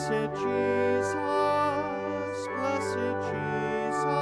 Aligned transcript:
Blessed 0.00 0.32
Jesus, 0.32 1.14
blessed 2.56 3.16
Jesus, 3.28 4.14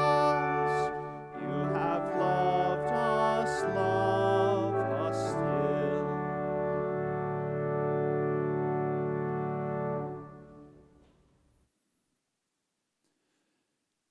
you 1.40 1.54
have 1.72 2.04
loved 2.18 2.90
us, 2.90 3.62
love 3.76 4.74
us 4.74 5.18
still. 5.30 6.02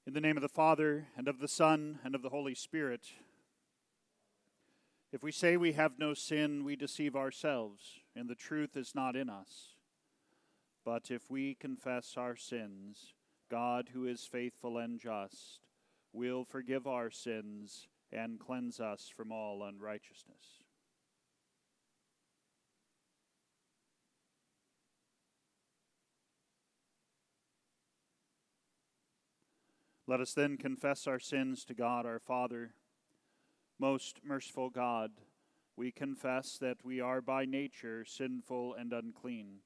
In 0.08 0.14
the 0.14 0.22
name 0.22 0.38
of 0.38 0.42
the 0.42 0.48
Father, 0.48 1.08
and 1.18 1.28
of 1.28 1.40
the 1.40 1.50
Son, 1.50 2.00
and 2.06 2.16
of 2.16 2.22
the 2.22 2.30
Holy 2.30 2.56
Spirit. 2.56 3.08
If 5.12 5.22
we 5.22 5.34
say 5.34 5.58
we 5.58 5.74
have 5.74 6.00
no 6.00 6.14
sin, 6.14 6.64
we 6.64 6.78
deceive 6.78 7.18
ourselves, 7.18 8.00
and 8.16 8.30
the 8.30 8.36
truth 8.36 8.78
is 8.78 8.96
not 8.96 9.18
in 9.18 9.30
us. 9.30 9.77
But 10.88 11.12
if 11.12 11.30
we 11.30 11.54
confess 11.54 12.14
our 12.16 12.38
sins, 12.38 13.14
God, 13.52 13.90
who 13.92 14.08
is 14.08 14.24
faithful 14.24 14.78
and 14.78 14.98
just, 14.98 15.60
will 16.14 16.46
forgive 16.46 16.88
our 16.88 17.12
sins 17.12 17.90
and 18.10 18.40
cleanse 18.40 18.80
us 18.80 19.12
from 19.14 19.30
all 19.30 19.64
unrighteousness. 19.64 20.64
Let 30.08 30.22
us 30.22 30.34
then 30.34 30.56
confess 30.56 31.06
our 31.06 31.20
sins 31.20 31.66
to 31.66 31.74
God 31.74 32.06
our 32.06 32.20
Father. 32.20 32.76
Most 33.78 34.22
merciful 34.24 34.70
God, 34.70 35.12
we 35.76 35.92
confess 35.92 36.58
that 36.60 36.86
we 36.86 37.02
are 37.02 37.20
by 37.20 37.44
nature 37.44 38.06
sinful 38.06 38.74
and 38.76 38.94
unclean. 38.94 39.58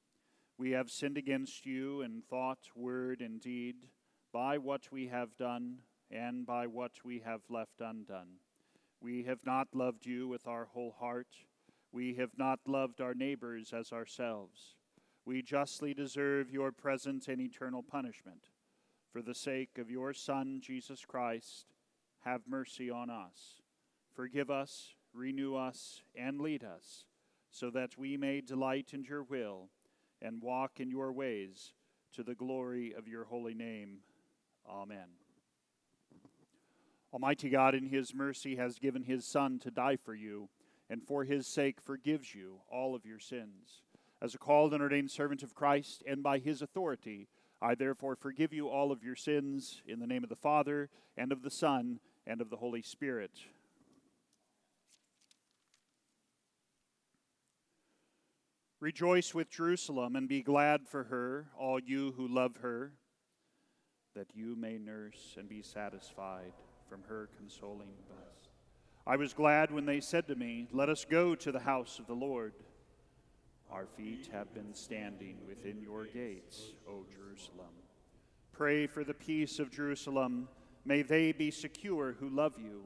We 0.58 0.70
have 0.72 0.90
sinned 0.90 1.16
against 1.16 1.66
you 1.66 2.02
in 2.02 2.22
thought, 2.28 2.68
word, 2.76 3.20
and 3.20 3.40
deed, 3.40 3.76
by 4.32 4.58
what 4.58 4.92
we 4.92 5.08
have 5.08 5.36
done 5.36 5.78
and 6.10 6.46
by 6.46 6.66
what 6.66 7.04
we 7.04 7.20
have 7.20 7.40
left 7.48 7.80
undone. 7.80 8.38
We 9.00 9.24
have 9.24 9.44
not 9.44 9.68
loved 9.74 10.06
you 10.06 10.28
with 10.28 10.46
our 10.46 10.66
whole 10.66 10.94
heart. 10.98 11.34
We 11.90 12.14
have 12.14 12.36
not 12.36 12.60
loved 12.66 13.00
our 13.00 13.14
neighbors 13.14 13.72
as 13.72 13.92
ourselves. 13.92 14.76
We 15.24 15.42
justly 15.42 15.94
deserve 15.94 16.50
your 16.50 16.72
present 16.72 17.28
and 17.28 17.40
eternal 17.40 17.82
punishment. 17.82 18.50
For 19.12 19.22
the 19.22 19.34
sake 19.34 19.78
of 19.78 19.90
your 19.90 20.14
Son, 20.14 20.60
Jesus 20.62 21.04
Christ, 21.04 21.66
have 22.24 22.42
mercy 22.46 22.90
on 22.90 23.10
us. 23.10 23.60
Forgive 24.14 24.50
us, 24.50 24.94
renew 25.12 25.54
us, 25.54 26.02
and 26.14 26.40
lead 26.40 26.64
us, 26.64 27.04
so 27.50 27.70
that 27.70 27.98
we 27.98 28.16
may 28.16 28.40
delight 28.40 28.90
in 28.92 29.04
your 29.04 29.22
will 29.22 29.68
and 30.22 30.40
walk 30.40 30.80
in 30.80 30.88
your 30.88 31.12
ways 31.12 31.72
to 32.14 32.22
the 32.22 32.34
glory 32.34 32.94
of 32.96 33.08
your 33.08 33.24
holy 33.24 33.54
name. 33.54 33.98
Amen. 34.68 35.08
Almighty 37.12 37.50
God, 37.50 37.74
in 37.74 37.86
his 37.86 38.14
mercy, 38.14 38.56
has 38.56 38.78
given 38.78 39.02
his 39.02 39.26
Son 39.26 39.58
to 39.58 39.70
die 39.70 39.96
for 39.96 40.14
you, 40.14 40.48
and 40.88 41.02
for 41.02 41.24
his 41.24 41.46
sake 41.46 41.80
forgives 41.80 42.34
you 42.34 42.60
all 42.70 42.94
of 42.94 43.04
your 43.04 43.18
sins. 43.18 43.82
As 44.20 44.34
a 44.34 44.38
called 44.38 44.72
and 44.72 44.82
ordained 44.82 45.10
servant 45.10 45.42
of 45.42 45.54
Christ, 45.54 46.02
and 46.06 46.22
by 46.22 46.38
his 46.38 46.62
authority, 46.62 47.28
I 47.60 47.74
therefore 47.74 48.16
forgive 48.16 48.52
you 48.52 48.68
all 48.68 48.92
of 48.92 49.02
your 49.02 49.16
sins 49.16 49.82
in 49.86 49.98
the 50.00 50.06
name 50.06 50.22
of 50.22 50.30
the 50.30 50.36
Father, 50.36 50.88
and 51.16 51.32
of 51.32 51.42
the 51.42 51.50
Son, 51.50 52.00
and 52.26 52.40
of 52.40 52.50
the 52.50 52.56
Holy 52.56 52.82
Spirit. 52.82 53.32
Rejoice 58.82 59.32
with 59.32 59.48
Jerusalem 59.48 60.16
and 60.16 60.28
be 60.28 60.42
glad 60.42 60.88
for 60.88 61.04
her, 61.04 61.46
all 61.56 61.78
you 61.78 62.14
who 62.16 62.26
love 62.26 62.56
her, 62.62 62.90
that 64.16 64.26
you 64.34 64.56
may 64.56 64.76
nurse 64.76 65.36
and 65.38 65.48
be 65.48 65.62
satisfied 65.62 66.52
from 66.88 67.04
her 67.08 67.28
consoling 67.36 67.92
breast. 68.08 68.48
I 69.06 69.14
was 69.14 69.34
glad 69.34 69.70
when 69.70 69.86
they 69.86 70.00
said 70.00 70.26
to 70.26 70.34
me, 70.34 70.66
Let 70.72 70.88
us 70.88 71.06
go 71.08 71.36
to 71.36 71.52
the 71.52 71.60
house 71.60 72.00
of 72.00 72.08
the 72.08 72.14
Lord. 72.14 72.54
Our 73.70 73.86
feet 73.86 74.28
have 74.32 74.52
been 74.52 74.74
standing 74.74 75.36
within 75.46 75.80
your 75.80 76.06
gates, 76.06 76.72
O 76.88 77.06
Jerusalem. 77.08 77.70
Pray 78.50 78.88
for 78.88 79.04
the 79.04 79.14
peace 79.14 79.60
of 79.60 79.70
Jerusalem. 79.70 80.48
May 80.84 81.02
they 81.02 81.30
be 81.30 81.52
secure 81.52 82.16
who 82.18 82.28
love 82.28 82.54
you. 82.58 82.82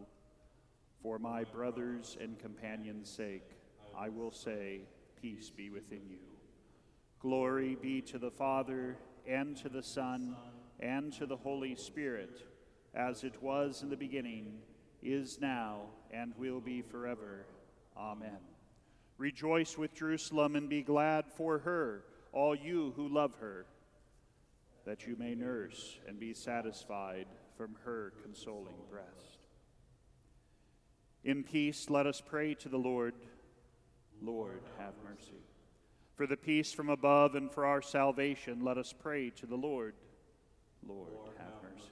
For 1.01 1.19
my 1.19 1.45
brothers 1.45 2.19
and 2.21 2.39
companions' 2.39 3.09
sake, 3.09 3.57
I 3.99 4.11
will 4.11 4.31
say, 4.31 4.83
Peace 5.27 5.51
be 5.51 5.71
within 5.71 6.03
you. 6.09 6.21
Glory 7.19 7.77
be 7.83 8.01
to 8.01 8.17
the 8.17 8.31
Father, 8.31 8.97
and 9.27 9.57
to 9.57 9.69
the 9.69 9.83
Son, 9.83 10.37
and 10.79 11.13
to 11.15 11.27
the 11.27 11.35
Holy 11.35 11.75
Spirit, 11.75 12.47
as 12.95 13.25
it 13.25 13.43
was 13.43 13.83
in 13.83 13.91
the 13.91 13.97
beginning, 13.97 14.61
is 15.03 15.41
now, 15.41 15.81
and 16.13 16.33
will 16.39 16.61
be 16.61 16.81
forever. 16.81 17.45
Amen. 17.97 18.39
Rejoice 19.19 19.77
with 19.77 19.95
Jerusalem 19.95 20.55
and 20.55 20.69
be 20.69 20.83
glad 20.83 21.25
for 21.37 21.59
her, 21.59 22.05
all 22.33 22.55
you 22.55 22.93
who 22.95 23.09
love 23.09 23.35
her, 23.41 23.67
that 24.85 25.09
you 25.09 25.17
may 25.19 25.35
nurse 25.35 25.99
and 26.07 26.21
be 26.21 26.35
satisfied 26.35 27.27
from 27.57 27.75
her 27.85 28.13
consoling 28.23 28.77
breast. 28.89 29.41
In 31.25 31.43
peace, 31.43 31.91
let 31.91 32.07
us 32.07 32.23
pray 32.25 32.55
to 32.55 32.69
the 32.69 32.79
Lord. 32.79 33.15
Lord, 34.23 34.63
have 34.79 34.95
mercy. 35.05 35.43
For 36.17 36.27
the 36.27 36.37
peace 36.37 36.73
from 36.73 36.89
above 36.89 37.35
and 37.35 37.51
for 37.51 37.67
our 37.67 37.83
salvation, 37.83 38.65
let 38.65 38.79
us 38.79 38.93
pray 38.93 39.31
to 39.31 39.47
the 39.47 39.57
Lord. 39.57 39.95
Lord, 40.87 41.09
have 41.39 41.63
mercy. 41.63 41.91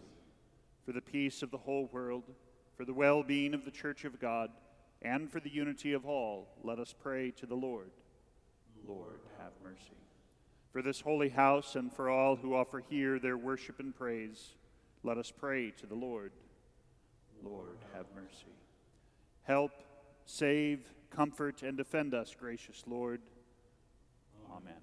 For 0.84 0.92
the 0.92 1.02
peace 1.02 1.42
of 1.42 1.50
the 1.50 1.58
whole 1.58 1.88
world, 1.92 2.24
for 2.76 2.84
the 2.84 2.94
well 2.94 3.22
being 3.22 3.54
of 3.54 3.64
the 3.64 3.70
church 3.70 4.04
of 4.04 4.20
God, 4.20 4.50
and 5.02 5.30
for 5.30 5.40
the 5.40 5.52
unity 5.52 5.92
of 5.92 6.06
all, 6.06 6.48
let 6.62 6.78
us 6.78 6.94
pray 6.98 7.30
to 7.32 7.46
the 7.46 7.54
Lord. 7.54 7.90
Lord, 8.86 9.20
have 9.38 9.52
mercy. 9.62 9.96
For 10.72 10.82
this 10.82 11.00
holy 11.00 11.28
house 11.28 11.76
and 11.76 11.92
for 11.92 12.10
all 12.10 12.36
who 12.36 12.54
offer 12.54 12.82
here 12.88 13.18
their 13.18 13.36
worship 13.36 13.78
and 13.78 13.94
praise, 13.94 14.54
let 15.02 15.18
us 15.18 15.30
pray 15.30 15.70
to 15.72 15.86
the 15.86 15.94
Lord. 15.94 16.32
Lord, 17.42 17.78
have 17.94 18.06
mercy. 18.14 18.54
Help, 19.42 19.70
save, 20.24 20.80
comfort, 21.14 21.62
and 21.62 21.76
defend 21.76 22.14
us, 22.14 22.34
gracious 22.38 22.82
Lord. 22.86 23.20
Amen. 24.50 24.80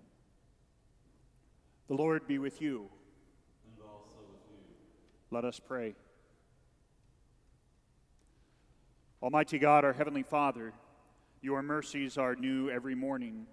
The 1.88 1.94
Lord 1.96 2.28
be 2.28 2.38
with 2.38 2.62
you. 2.62 2.90
and 3.66 3.84
also 3.84 4.18
with 4.32 4.42
you. 4.50 4.76
Let 5.30 5.46
us 5.46 5.60
pray. 5.60 5.96
Almighty 9.22 9.60
God, 9.60 9.86
our 9.86 9.94
Heavenly 9.94 10.24
Father, 10.24 10.74
your 11.42 11.62
mercies 11.62 12.18
are 12.18 12.36
new 12.36 12.70
every 12.70 12.96
morning, 12.96 13.46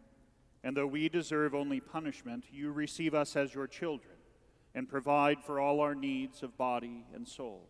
and 0.62 0.76
though 0.76 0.86
we 0.86 1.08
deserve 1.08 1.54
only 1.54 1.80
punishment, 1.80 2.44
you 2.50 2.72
receive 2.72 3.14
us 3.14 3.36
as 3.36 3.54
your 3.54 3.66
children 3.66 4.14
and 4.74 4.88
provide 4.88 5.42
for 5.42 5.60
all 5.60 5.80
our 5.80 5.94
needs 5.94 6.42
of 6.42 6.56
body 6.56 7.04
and 7.14 7.26
soul. 7.26 7.68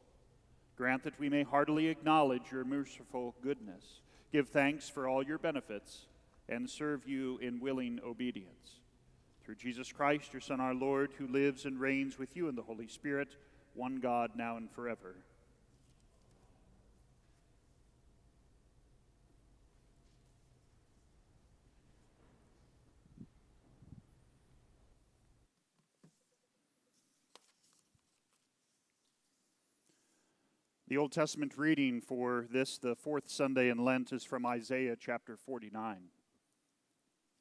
Grant 0.77 1.03
that 1.05 1.19
we 1.19 1.29
may 1.29 1.43
heartily 1.43 1.89
acknowledge 1.89 2.53
your 2.53 2.65
merciful 2.65 3.35
goodness, 3.43 4.03
give 4.33 4.49
thanks 4.49 4.89
for 4.89 5.09
all 5.09 5.23
your 5.23 5.39
benefits, 5.39 6.07
and 6.49 6.69
serve 6.69 7.07
you 7.07 7.39
in 7.39 7.61
willing 7.61 8.01
obedience. 8.05 8.81
Through 9.45 9.57
Jesus 9.57 9.93
Christ, 9.93 10.33
your 10.33 10.41
Son, 10.41 10.61
our 10.61 10.75
Lord, 10.75 11.11
who 11.19 11.27
lives 11.27 11.65
and 11.65 11.81
reigns 11.81 12.19
with 12.19 12.37
you 12.37 12.49
in 12.49 12.55
the 12.55 12.63
Holy 12.63 12.89
Spirit, 12.89 13.29
one 13.75 13.97
God, 14.01 14.33
now 14.37 14.57
and 14.57 14.71
forever. 14.71 15.17
The 30.89 30.97
Old 30.97 31.13
Testament 31.13 31.59
reading 31.59 32.01
for 32.01 32.47
this, 32.51 32.79
the 32.79 32.97
fourth 32.97 33.29
Sunday 33.29 33.69
in 33.69 33.77
Lent, 33.85 34.11
is 34.11 34.25
from 34.25 34.47
Isaiah 34.47 34.97
chapter 34.99 35.37
49. 35.37 36.05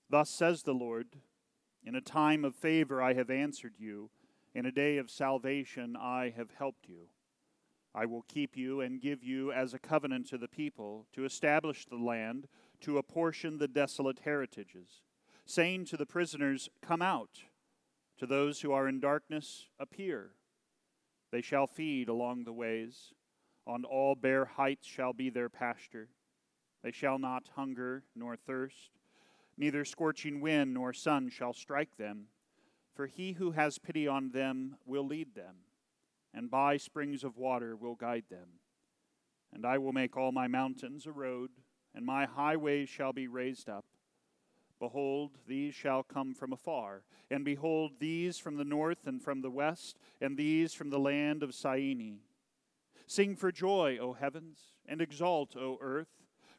Thus 0.09 0.29
says 0.29 0.63
the 0.63 0.73
Lord 0.73 1.07
In 1.81 1.95
a 1.95 2.01
time 2.01 2.43
of 2.43 2.55
favor 2.55 3.01
I 3.01 3.13
have 3.13 3.29
answered 3.29 3.75
you, 3.77 4.09
in 4.53 4.65
a 4.65 4.71
day 4.71 4.97
of 4.97 5.09
salvation 5.09 5.95
I 5.95 6.33
have 6.35 6.51
helped 6.59 6.89
you. 6.89 7.07
I 7.95 8.05
will 8.05 8.25
keep 8.27 8.57
you 8.57 8.81
and 8.81 8.99
give 8.99 9.23
you 9.23 9.53
as 9.53 9.73
a 9.73 9.79
covenant 9.79 10.27
to 10.27 10.37
the 10.37 10.49
people, 10.49 11.05
to 11.13 11.23
establish 11.23 11.85
the 11.85 11.95
land, 11.95 12.49
to 12.81 12.97
apportion 12.97 13.59
the 13.59 13.69
desolate 13.69 14.19
heritages, 14.25 15.03
saying 15.45 15.85
to 15.85 15.95
the 15.95 16.05
prisoners, 16.05 16.67
Come 16.81 17.01
out, 17.01 17.43
to 18.17 18.25
those 18.25 18.59
who 18.59 18.73
are 18.73 18.89
in 18.89 18.99
darkness, 18.99 19.67
appear. 19.79 20.31
They 21.31 21.41
shall 21.41 21.67
feed 21.67 22.09
along 22.09 22.43
the 22.43 22.51
ways 22.51 23.13
on 23.67 23.83
all 23.83 24.15
bare 24.15 24.45
heights 24.45 24.87
shall 24.87 25.13
be 25.13 25.29
their 25.29 25.49
pasture. 25.49 26.07
They 26.83 26.91
shall 26.91 27.19
not 27.19 27.49
hunger 27.55 28.03
nor 28.15 28.37
thirst, 28.37 28.91
neither 29.57 29.83
scorching 29.83 30.39
wind 30.39 30.73
nor 30.73 30.93
sun 30.93 31.29
shall 31.29 31.53
strike 31.53 31.97
them. 31.97 32.27
For 32.95 33.07
he 33.07 33.33
who 33.33 33.51
has 33.51 33.77
pity 33.77 34.07
on 34.07 34.31
them 34.31 34.77
will 34.85 35.05
lead 35.05 35.35
them, 35.35 35.57
and 36.33 36.49
by 36.49 36.77
springs 36.77 37.23
of 37.23 37.37
water 37.37 37.75
will 37.75 37.95
guide 37.95 38.25
them. 38.29 38.59
And 39.53 39.65
I 39.65 39.77
will 39.77 39.93
make 39.93 40.17
all 40.17 40.31
my 40.31 40.47
mountains 40.47 41.05
a 41.05 41.11
road, 41.11 41.51
and 41.93 42.05
my 42.05 42.25
highways 42.25 42.89
shall 42.89 43.13
be 43.13 43.27
raised 43.27 43.69
up. 43.69 43.85
Behold, 44.79 45.31
these 45.47 45.73
shall 45.73 46.03
come 46.03 46.33
from 46.33 46.53
afar, 46.53 47.03
and 47.29 47.43
behold, 47.43 47.93
these 47.99 48.37
from 48.37 48.57
the 48.57 48.63
north 48.63 49.07
and 49.07 49.21
from 49.21 49.41
the 49.41 49.51
west, 49.51 49.97
and 50.21 50.37
these 50.37 50.73
from 50.73 50.89
the 50.89 50.99
land 50.99 51.43
of 51.43 51.53
Syene. 51.53 52.19
Sing 53.07 53.37
for 53.37 53.53
joy, 53.53 53.97
O 53.99 54.13
heavens, 54.13 54.59
and 54.85 55.01
exult, 55.01 55.55
O 55.55 55.77
earth. 55.81 56.09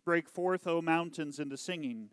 Break 0.05 0.29
forth, 0.29 0.67
O 0.67 0.81
mountains, 0.81 1.39
into 1.39 1.59
singing. 1.59 2.09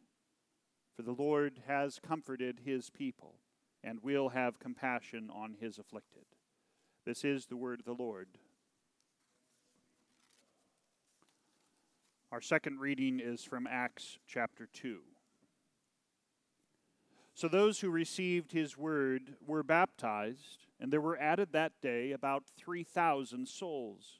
For 0.95 1.03
the 1.03 1.13
Lord 1.13 1.61
has 1.67 1.99
comforted 2.05 2.61
his 2.65 2.89
people, 2.89 3.35
and 3.81 4.03
will 4.03 4.29
have 4.29 4.59
compassion 4.59 5.29
on 5.33 5.55
his 5.59 5.79
afflicted. 5.79 6.25
This 7.05 7.23
is 7.23 7.45
the 7.45 7.55
word 7.55 7.79
of 7.79 7.85
the 7.85 8.03
Lord. 8.03 8.27
Our 12.31 12.41
second 12.41 12.81
reading 12.81 13.21
is 13.21 13.43
from 13.43 13.65
Acts 13.65 14.19
chapter 14.27 14.67
2. 14.73 14.99
So 17.33 17.47
those 17.47 17.79
who 17.79 17.89
received 17.89 18.51
his 18.51 18.77
word 18.77 19.35
were 19.45 19.63
baptized, 19.63 20.67
and 20.79 20.91
there 20.91 20.99
were 20.99 21.17
added 21.17 21.53
that 21.53 21.73
day 21.81 22.11
about 22.11 22.43
3,000 22.57 23.47
souls. 23.47 24.19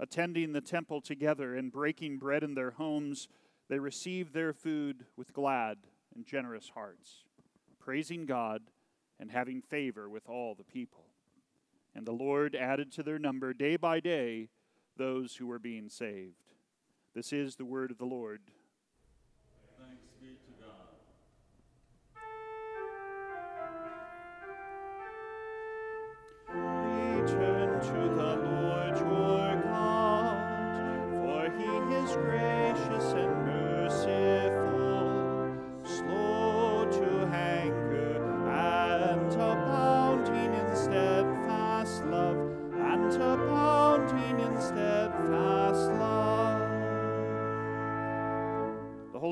attending 0.00 0.52
the 0.52 0.62
temple 0.62 1.00
together 1.00 1.54
and 1.54 1.70
breaking 1.70 2.16
bread 2.16 2.42
in 2.42 2.54
their 2.54 2.72
homes, 2.72 3.28
they 3.68 3.78
received 3.78 4.32
their 4.32 4.52
food 4.52 5.04
with 5.16 5.34
glad 5.34 5.76
and 6.16 6.26
generous 6.26 6.70
hearts, 6.74 7.24
praising 7.78 8.24
God 8.24 8.62
and 9.20 9.30
having 9.30 9.60
favor 9.60 10.08
with 10.08 10.26
all 10.28 10.54
the 10.54 10.64
people. 10.64 11.04
And 11.94 12.06
the 12.06 12.12
Lord 12.12 12.56
added 12.56 12.90
to 12.92 13.02
their 13.02 13.18
number 13.18 13.52
day 13.52 13.76
by 13.76 14.00
day 14.00 14.48
those 14.96 15.36
who 15.36 15.46
were 15.46 15.58
being 15.58 15.90
saved. 15.90 16.54
This 17.14 17.32
is 17.32 17.56
the 17.56 17.64
word 17.64 17.90
of 17.90 17.98
the 17.98 18.06
Lord. 18.06 18.40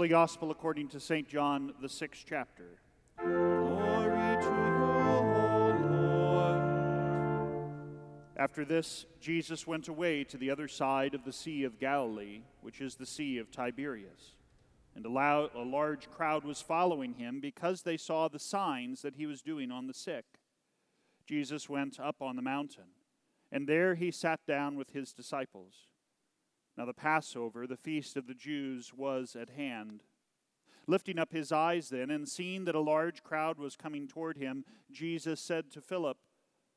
Holy 0.09 0.23
Gospel 0.23 0.51
according 0.51 0.89
to 0.89 1.01
St. 1.01 1.29
John, 1.29 1.75
the 1.83 1.89
sixth 1.89 2.25
chapter. 2.27 2.79
Glory 3.19 4.39
to 4.41 4.49
you, 4.49 4.85
O 5.05 5.77
Lord. 5.91 6.63
After 8.39 8.65
this, 8.65 9.05
Jesus 9.21 9.67
went 9.67 9.87
away 9.89 10.25
to 10.25 10.39
the 10.39 10.51
other 10.51 10.67
side 10.67 11.15
of 11.15 11.27
the 11.27 11.33
Sea 11.33 11.65
of 11.65 11.79
Galilee, 11.79 12.41
which 12.63 12.81
is 12.81 12.95
the 12.95 13.05
Sea 13.05 13.37
of 13.37 13.51
Tiberias. 13.51 14.33
And 14.97 15.05
a, 15.05 15.11
lou- 15.11 15.51
a 15.55 15.63
large 15.63 16.11
crowd 16.11 16.43
was 16.43 16.63
following 16.63 17.13
him 17.13 17.39
because 17.39 17.83
they 17.83 17.99
saw 17.99 18.29
the 18.29 18.39
signs 18.39 19.03
that 19.03 19.17
he 19.17 19.27
was 19.27 19.43
doing 19.43 19.71
on 19.71 19.89
the 19.89 19.93
sick. 19.93 20.25
Jesus 21.27 21.69
went 21.69 22.01
up 22.01 22.23
on 22.23 22.37
the 22.37 22.41
mountain, 22.41 22.95
and 23.53 23.69
there 23.69 23.95
he 23.95 24.11
sat 24.11 24.41
down 24.47 24.75
with 24.75 24.89
his 24.89 25.13
disciples. 25.13 25.88
Now 26.79 26.85
the 26.85 26.95
Passover, 26.95 27.67
the 27.67 27.77
feast 27.77 28.17
of 28.17 28.29
the 28.29 28.35
Jews, 28.35 28.93
was 28.97 29.35
at 29.35 29.51
hand. 29.51 30.05
Lifting 30.87 31.19
up 31.19 31.33
his 31.33 31.51
eyes 31.51 31.89
then, 31.89 32.09
and 32.09 32.29
seeing 32.29 32.67
that 32.67 32.77
a 32.77 32.81
large 32.81 33.25
crowd 33.25 33.59
was 33.59 33.75
coming 33.75 34.07
toward 34.07 34.37
him, 34.37 34.65
Jesus 34.89 35.41
said 35.41 35.73
to 35.73 35.81
Philip, 35.81 36.19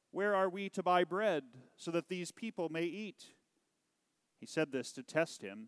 Where 0.09 0.33
are 0.33 0.49
we 0.49 0.69
to 0.69 0.81
buy 0.81 1.03
bread 1.03 1.43
so 1.77 1.91
that 1.91 2.09
these 2.09 2.31
people 2.31 2.67
may 2.67 2.85
eat? 2.85 3.35
He 4.39 4.47
said 4.47 4.71
this 4.71 4.91
to 4.93 5.03
test 5.03 5.43
him, 5.43 5.67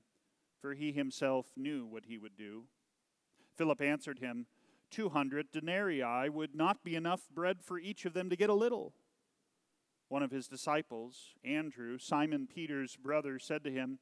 for 0.60 0.74
he 0.74 0.92
himself 0.92 1.52
knew 1.56 1.86
what 1.86 2.06
he 2.08 2.18
would 2.18 2.36
do. 2.36 2.64
Philip 3.56 3.82
answered 3.82 4.18
him, 4.18 4.48
Two 4.90 5.10
hundred 5.10 5.52
denarii 5.52 6.28
would 6.28 6.56
not 6.56 6.84
be 6.84 6.96
enough 6.96 7.30
bread 7.32 7.62
for 7.62 7.78
each 7.78 8.04
of 8.04 8.14
them 8.14 8.32
to 8.32 8.36
get 8.36 8.50
a 8.50 8.56
little. 8.56 8.94
One 10.10 10.24
of 10.24 10.32
his 10.32 10.48
disciples, 10.48 11.36
Andrew, 11.44 12.00
Simon 12.00 12.48
Peter's 12.52 12.96
brother, 12.96 13.38
said 13.38 13.64
to 13.64 13.72
him, 13.72 14.00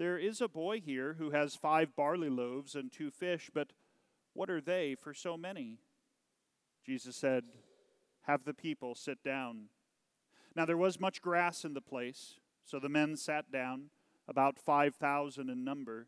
There 0.00 0.16
is 0.16 0.40
a 0.40 0.48
boy 0.48 0.80
here 0.80 1.16
who 1.18 1.32
has 1.32 1.56
five 1.56 1.94
barley 1.94 2.30
loaves 2.30 2.74
and 2.74 2.90
two 2.90 3.10
fish, 3.10 3.50
but 3.52 3.74
what 4.32 4.48
are 4.48 4.62
they 4.62 4.94
for 4.94 5.12
so 5.12 5.36
many? 5.36 5.76
Jesus 6.86 7.14
said, 7.14 7.44
Have 8.22 8.44
the 8.44 8.54
people 8.54 8.94
sit 8.94 9.22
down. 9.22 9.64
Now 10.56 10.64
there 10.64 10.78
was 10.78 10.98
much 10.98 11.20
grass 11.20 11.66
in 11.66 11.74
the 11.74 11.82
place, 11.82 12.36
so 12.64 12.78
the 12.78 12.88
men 12.88 13.14
sat 13.14 13.52
down, 13.52 13.90
about 14.26 14.58
five 14.58 14.94
thousand 14.94 15.50
in 15.50 15.64
number. 15.64 16.06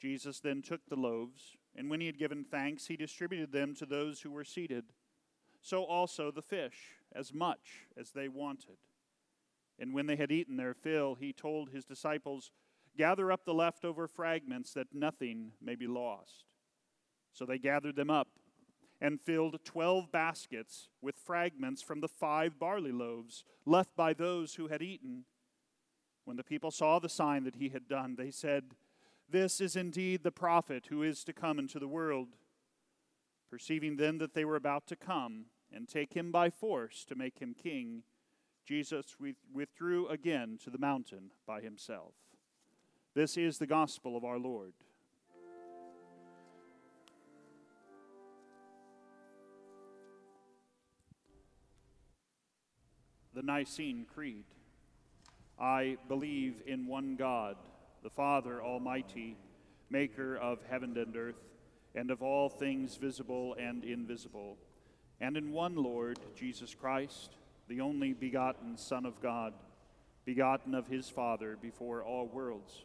Jesus 0.00 0.38
then 0.38 0.62
took 0.62 0.82
the 0.86 0.94
loaves, 0.94 1.56
and 1.74 1.90
when 1.90 2.00
he 2.00 2.06
had 2.06 2.16
given 2.16 2.44
thanks, 2.44 2.86
he 2.86 2.96
distributed 2.96 3.50
them 3.50 3.74
to 3.74 3.86
those 3.86 4.20
who 4.20 4.30
were 4.30 4.44
seated. 4.44 4.84
So 5.60 5.82
also 5.82 6.30
the 6.30 6.42
fish, 6.42 7.00
as 7.12 7.34
much 7.34 7.88
as 7.98 8.12
they 8.12 8.28
wanted. 8.28 8.76
And 9.80 9.94
when 9.94 10.06
they 10.06 10.14
had 10.14 10.30
eaten 10.30 10.56
their 10.56 10.74
fill, 10.74 11.16
he 11.16 11.32
told 11.32 11.70
his 11.70 11.84
disciples, 11.84 12.52
Gather 12.96 13.32
up 13.32 13.44
the 13.44 13.54
leftover 13.54 14.06
fragments, 14.06 14.74
that 14.74 14.94
nothing 14.94 15.52
may 15.62 15.74
be 15.74 15.86
lost. 15.86 16.44
So 17.32 17.44
they 17.46 17.58
gathered 17.58 17.96
them 17.96 18.10
up 18.10 18.28
and 19.00 19.20
filled 19.20 19.58
twelve 19.64 20.12
baskets 20.12 20.88
with 21.00 21.16
fragments 21.16 21.80
from 21.80 22.00
the 22.00 22.08
five 22.08 22.58
barley 22.58 22.92
loaves 22.92 23.44
left 23.64 23.96
by 23.96 24.12
those 24.12 24.56
who 24.56 24.68
had 24.68 24.82
eaten. 24.82 25.24
When 26.24 26.36
the 26.36 26.44
people 26.44 26.70
saw 26.70 26.98
the 26.98 27.08
sign 27.08 27.44
that 27.44 27.56
he 27.56 27.70
had 27.70 27.88
done, 27.88 28.16
they 28.16 28.30
said, 28.30 28.74
This 29.28 29.60
is 29.60 29.76
indeed 29.76 30.22
the 30.22 30.30
prophet 30.30 30.86
who 30.90 31.02
is 31.02 31.24
to 31.24 31.32
come 31.32 31.58
into 31.58 31.78
the 31.78 31.88
world. 31.88 32.36
Perceiving 33.48 33.96
then 33.96 34.18
that 34.18 34.34
they 34.34 34.44
were 34.44 34.56
about 34.56 34.86
to 34.88 34.96
come 34.96 35.46
and 35.72 35.88
take 35.88 36.14
him 36.14 36.30
by 36.30 36.50
force 36.50 37.04
to 37.06 37.14
make 37.14 37.38
him 37.38 37.54
king, 37.54 38.02
Jesus 38.66 39.16
withdrew 39.52 40.06
again 40.08 40.58
to 40.62 40.70
the 40.70 40.78
mountain 40.78 41.30
by 41.46 41.60
himself. 41.60 42.14
This 43.12 43.36
is 43.36 43.58
the 43.58 43.66
gospel 43.66 44.16
of 44.16 44.24
our 44.24 44.38
Lord. 44.38 44.72
The 53.34 53.42
Nicene 53.42 54.06
Creed. 54.14 54.44
I 55.58 55.96
believe 56.06 56.62
in 56.66 56.86
one 56.86 57.16
God, 57.16 57.56
the 58.04 58.10
Father 58.10 58.62
Almighty, 58.62 59.36
maker 59.90 60.36
of 60.36 60.60
heaven 60.70 60.96
and 60.96 61.16
earth, 61.16 61.42
and 61.96 62.12
of 62.12 62.22
all 62.22 62.48
things 62.48 62.94
visible 62.94 63.56
and 63.58 63.84
invisible, 63.84 64.56
and 65.20 65.36
in 65.36 65.50
one 65.50 65.74
Lord, 65.74 66.20
Jesus 66.36 66.76
Christ, 66.76 67.36
the 67.66 67.80
only 67.80 68.12
begotten 68.12 68.76
Son 68.76 69.04
of 69.04 69.20
God, 69.20 69.52
begotten 70.24 70.76
of 70.76 70.86
his 70.86 71.10
Father 71.10 71.58
before 71.60 72.04
all 72.04 72.26
worlds, 72.28 72.84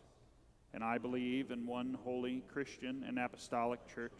And 0.73 0.83
I 0.83 0.97
believe 0.97 1.51
in 1.51 1.67
one 1.67 1.97
holy 2.03 2.43
Christian 2.51 3.03
and 3.07 3.19
apostolic 3.19 3.85
church. 3.93 4.11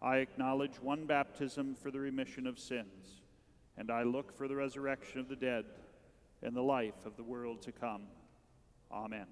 I 0.00 0.18
acknowledge 0.18 0.80
one 0.80 1.06
baptism 1.06 1.74
for 1.74 1.90
the 1.90 2.00
remission 2.00 2.46
of 2.46 2.58
sins, 2.58 3.22
and 3.76 3.90
I 3.90 4.04
look 4.04 4.36
for 4.36 4.46
the 4.46 4.56
resurrection 4.56 5.18
of 5.20 5.28
the 5.28 5.36
dead 5.36 5.64
and 6.42 6.54
the 6.54 6.62
life 6.62 7.04
of 7.04 7.16
the 7.16 7.24
world 7.24 7.62
to 7.62 7.72
come. 7.72 8.02
Amen. 8.92 9.26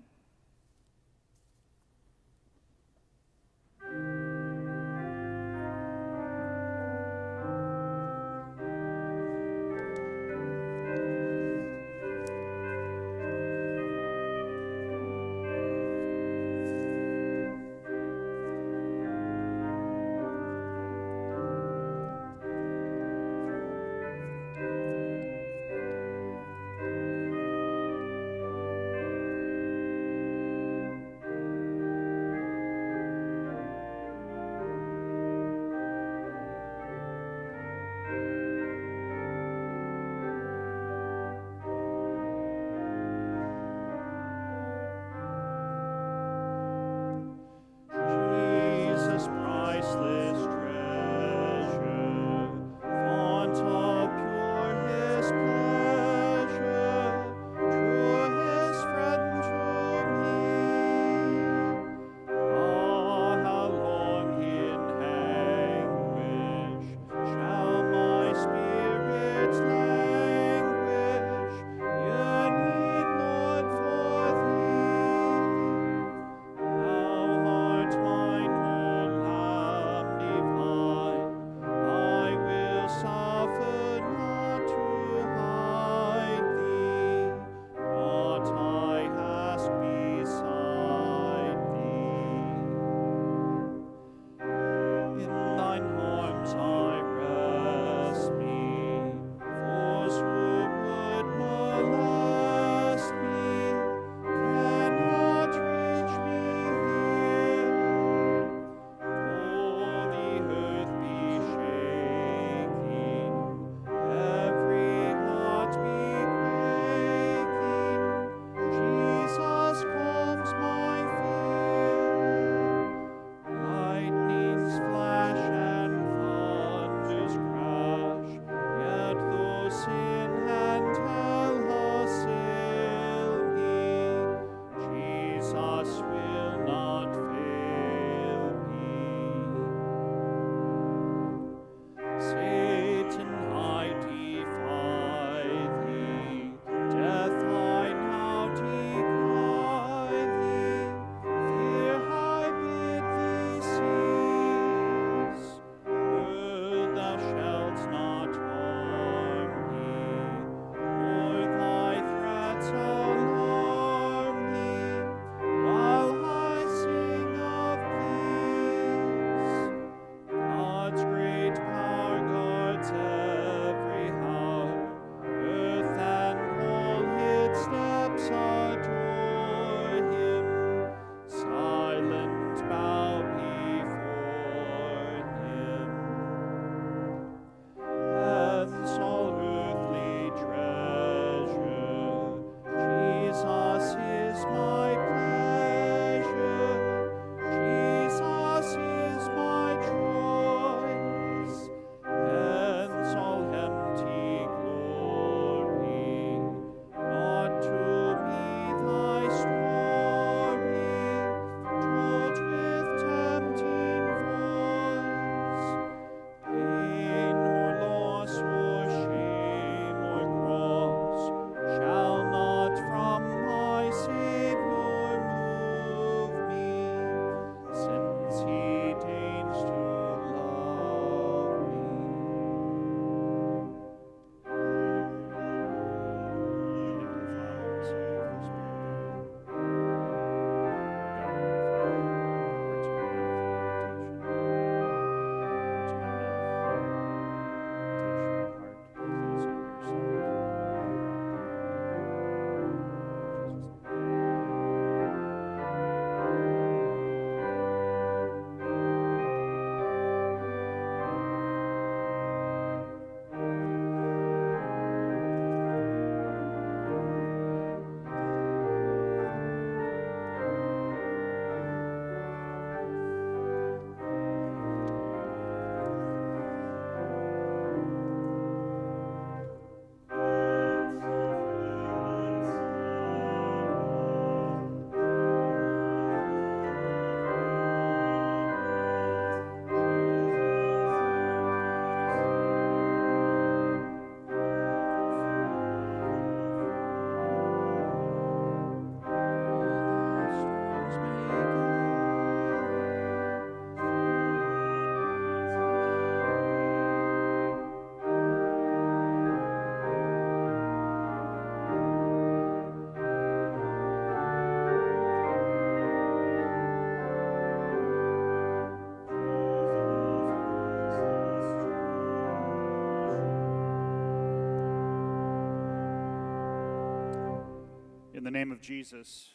Name 328.37 328.53
of 328.53 328.61
Jesus, 328.61 329.31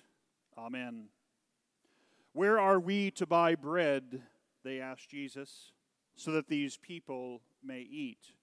Amen. 0.56 1.06
Where 2.34 2.60
are 2.60 2.80
we 2.80 3.10
to 3.10 3.26
buy 3.26 3.56
bread? 3.56 4.22
They 4.64 4.80
asked 4.80 5.10
Jesus, 5.10 5.72
so 6.16 6.30
that 6.34 6.48
these 6.48 6.78
people 6.78 7.42
may 7.64 7.80
eat. 7.80 8.34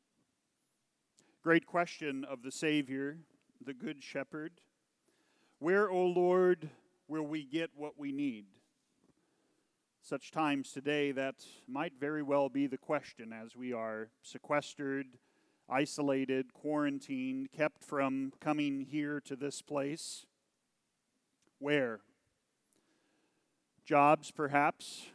Great 1.45 1.65
question 1.65 2.25
of 2.25 2.43
the 2.43 2.51
Savior, 2.51 3.19
the 3.65 3.73
Good 3.73 4.03
Shepherd. 4.03 4.51
Where, 5.61 5.89
O 5.93 6.05
Lord, 6.05 6.69
will 7.07 7.29
we 7.29 7.45
get 7.45 7.71
what 7.77 7.97
we 7.97 8.11
need? 8.11 8.47
Such 10.03 10.33
times 10.33 10.73
today, 10.73 11.13
that 11.13 11.37
might 11.69 11.93
very 12.01 12.25
well 12.25 12.49
be 12.49 12.67
the 12.67 12.79
question 12.79 13.33
as 13.33 13.55
we 13.55 13.73
are 13.73 14.09
sequestered, 14.23 15.07
isolated, 15.69 16.53
quarantined, 16.53 17.53
kept 17.53 17.85
from 17.85 18.33
coming 18.41 18.81
here 18.91 19.21
to 19.21 19.37
this 19.37 19.63
place. 19.63 20.27
Where? 21.59 22.01
Jobs, 23.85 24.31
perhaps. 24.31 25.07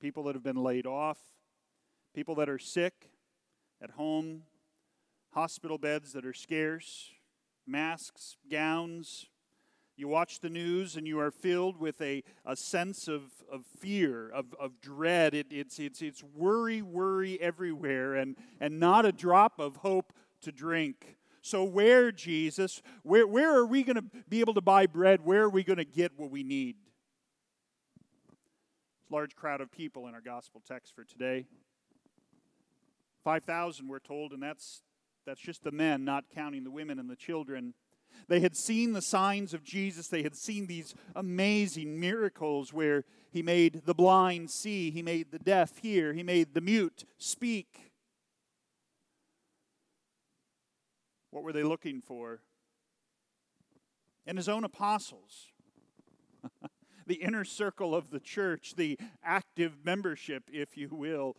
People 0.00 0.24
that 0.24 0.34
have 0.34 0.42
been 0.42 0.62
laid 0.62 0.86
off. 0.86 1.18
People 2.14 2.34
that 2.36 2.48
are 2.48 2.58
sick 2.58 3.10
at 3.82 3.90
home. 3.90 4.42
Hospital 5.32 5.78
beds 5.78 6.12
that 6.12 6.24
are 6.24 6.32
scarce. 6.32 7.10
Masks, 7.66 8.36
gowns. 8.50 9.26
You 9.98 10.06
watch 10.06 10.38
the 10.38 10.48
news 10.48 10.96
and 10.96 11.08
you 11.08 11.18
are 11.18 11.32
filled 11.32 11.76
with 11.76 12.00
a, 12.00 12.22
a 12.46 12.54
sense 12.54 13.08
of, 13.08 13.22
of 13.50 13.64
fear, 13.66 14.30
of, 14.30 14.54
of 14.58 14.80
dread. 14.80 15.34
It, 15.34 15.48
it's, 15.50 15.80
it's, 15.80 16.02
it's 16.02 16.22
worry, 16.22 16.82
worry 16.82 17.40
everywhere, 17.40 18.14
and, 18.14 18.36
and 18.60 18.78
not 18.78 19.04
a 19.04 19.12
drop 19.12 19.58
of 19.58 19.76
hope 19.78 20.12
to 20.42 20.52
drink. 20.52 21.17
So, 21.42 21.64
where, 21.64 22.10
Jesus, 22.12 22.82
where, 23.02 23.26
where 23.26 23.56
are 23.56 23.66
we 23.66 23.82
going 23.82 23.96
to 23.96 24.04
be 24.28 24.40
able 24.40 24.54
to 24.54 24.60
buy 24.60 24.86
bread? 24.86 25.24
Where 25.24 25.42
are 25.42 25.48
we 25.48 25.62
going 25.64 25.78
to 25.78 25.84
get 25.84 26.12
what 26.16 26.30
we 26.30 26.42
need? 26.42 26.76
It's 29.00 29.10
a 29.10 29.14
Large 29.14 29.36
crowd 29.36 29.60
of 29.60 29.70
people 29.70 30.06
in 30.08 30.14
our 30.14 30.20
gospel 30.20 30.62
text 30.66 30.94
for 30.94 31.04
today. 31.04 31.46
5,000, 33.24 33.88
we're 33.88 33.98
told, 33.98 34.32
and 34.32 34.42
that's, 34.42 34.82
that's 35.26 35.40
just 35.40 35.62
the 35.62 35.72
men, 35.72 36.04
not 36.04 36.24
counting 36.34 36.64
the 36.64 36.70
women 36.70 36.98
and 36.98 37.08
the 37.08 37.16
children. 37.16 37.74
They 38.26 38.40
had 38.40 38.56
seen 38.56 38.92
the 38.92 39.02
signs 39.02 39.54
of 39.54 39.62
Jesus. 39.62 40.08
They 40.08 40.22
had 40.22 40.34
seen 40.34 40.66
these 40.66 40.94
amazing 41.14 42.00
miracles 42.00 42.72
where 42.72 43.04
he 43.30 43.42
made 43.42 43.82
the 43.84 43.94
blind 43.94 44.50
see, 44.50 44.90
he 44.90 45.02
made 45.02 45.30
the 45.30 45.38
deaf 45.38 45.78
hear, 45.78 46.12
he 46.12 46.22
made 46.22 46.54
the 46.54 46.60
mute 46.60 47.04
speak. 47.18 47.87
What 51.30 51.42
were 51.42 51.52
they 51.52 51.62
looking 51.62 52.00
for? 52.00 52.40
In 54.26 54.36
his 54.36 54.48
own 54.48 54.64
apostles, 54.64 55.48
the 57.06 57.16
inner 57.16 57.44
circle 57.44 57.94
of 57.94 58.10
the 58.10 58.20
church, 58.20 58.74
the 58.76 58.98
active 59.24 59.84
membership, 59.84 60.44
if 60.52 60.76
you 60.76 60.88
will. 60.90 61.36